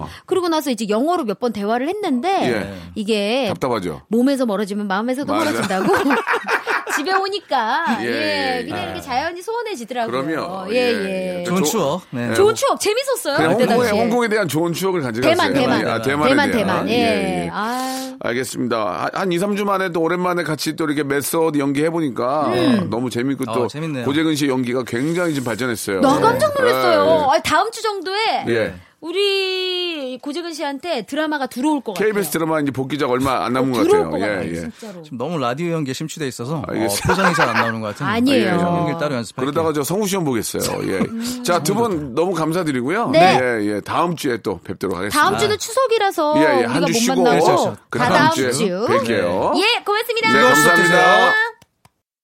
[0.03, 0.07] 어.
[0.27, 2.73] 그러고 나서 이제 영어로 몇 번 대화를 했는데 예.
[2.95, 4.01] 이게 답답하죠.
[4.09, 5.33] 몸에서 멀어지면 마음에서도.
[5.33, 5.85] 멀어진다고.
[6.99, 8.83] 집에 오니까 예, 예, 예, 그냥 예.
[8.85, 10.25] 이렇게 자연이 소원해지더라고요.
[10.25, 10.73] 그럼요.
[10.73, 11.43] 예, 예, 예.
[11.43, 12.01] 좋은 조- 추억.
[12.11, 12.33] 네.
[12.33, 13.37] 좋은 추억 재밌었어요.
[13.37, 14.01] 그냥 그때 홍콩에, 당시에.
[14.03, 15.35] 홍콩에 대한 좋은 추억을 가져갔어요.
[15.35, 15.87] 대만, 대만.
[15.87, 16.67] 아, 대만에 대만, 대한.
[16.67, 16.89] 대만.
[16.89, 16.93] 예.
[16.93, 17.49] 예, 예.
[17.51, 18.13] 아.
[18.21, 19.09] 알겠습니다.
[19.13, 22.51] 한, 한 2, 3주 만에 또 오랜만에 같이 또 이렇게 메소드 연기해 보니까
[22.89, 24.05] 너무 재밌고 또 어, 재밌네요.
[24.05, 26.01] 고재근 씨 연기가 굉장히 지금 발전했어요.
[26.01, 27.27] 나 깜짝 놀랐어요.
[27.29, 27.33] 예.
[27.33, 28.73] 아니, 다음 주 정도에 예.
[29.01, 32.11] 우리 고재근 씨한테 드라마가 들어올 것 같아요.
[32.11, 34.11] KBS 드라마 이제 복귀작 얼마 안 남은 어, 것 들어올 같아요.
[34.11, 34.55] 것 같아요, 예, 예.
[34.55, 35.01] 진짜로.
[35.03, 37.07] 지금 너무 라디오 연기에 심취돼 있어서 어, 알겠습니다.
[37.07, 38.05] 표정이 잘 안 나오는 것 같은.
[38.05, 38.45] 아니에요.
[38.45, 39.51] 예, 연기를 따로 연습할게요.
[39.51, 40.63] 그러다가 저 성우 시험 보겠어요.
[40.91, 41.43] 예.
[41.43, 43.05] 자, 두 분 너무 감사드리고요.
[43.05, 43.11] 음.
[43.13, 43.39] 네.
[43.41, 43.81] 예, 예.
[43.81, 45.17] 다음 주에 또 뵙도록 하겠습니다.
[45.21, 46.55] 다음 주는 추석이라서 예, 예.
[46.57, 48.65] 우리가 한주못 쉬고 만나고 그다 다음 다음 주에 주.
[48.89, 49.57] 뵐게요.
[49.57, 50.33] 예, 고맙습니다.
[50.33, 51.33] 네, 감사합니다.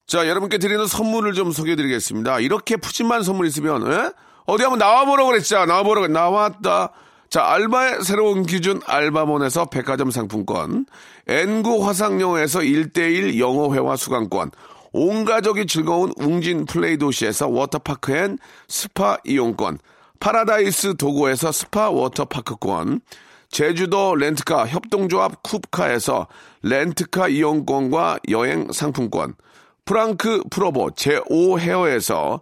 [0.08, 2.40] 자, 여러분께 드리는 선물을 좀 소개해 드리겠습니다.
[2.40, 4.12] 이렇게 푸짐한 선물 있으면, 예?
[4.46, 5.66] 어디 한번 나와보라고 그랬죠?
[5.66, 6.92] 나와보라고, 나왔다.
[7.30, 10.86] 자, 알바의 새로운 기준 알바몬에서 백화점 상품권,
[11.28, 14.52] 엔구 화상영어에서 1대1 영어회화 수강권,
[14.94, 18.38] 온 가족이 즐거운 웅진 플레이 도시에서 워터파크 and
[18.68, 19.80] 스파 이용권,
[20.20, 23.02] 파라다이스 도고에서 스파 워터파크권,
[23.50, 26.28] 제주도 렌트카 협동조합 쿱카에서
[26.62, 29.34] 렌트카 이용권과 여행 상품권,
[29.86, 32.42] 프랑크 프로보 제5 헤어에서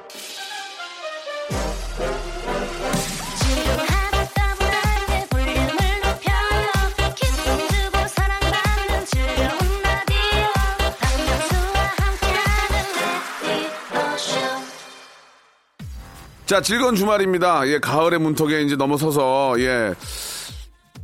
[16.51, 17.65] 자, 즐거운 주말입니다.
[17.69, 19.93] 예, 가을의 문턱에 이제 넘어서서, 예.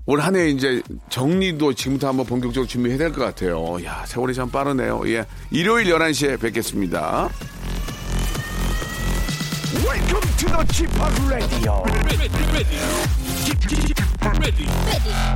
[0.06, 3.78] 올 한 해 이제 정리도 지금부터 한번 본격적으로 준비해야 될 것 같아요.
[3.86, 5.04] 야, 세월이 참 빠르네요.
[5.08, 5.26] 예.
[5.50, 7.30] 일요일 11시에 뵙겠습니다.
[9.86, 10.92] Welcome to the Chip
[11.30, 11.86] Radio.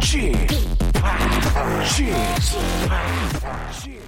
[0.01, 0.35] Chip,
[3.71, 4.00] Chip,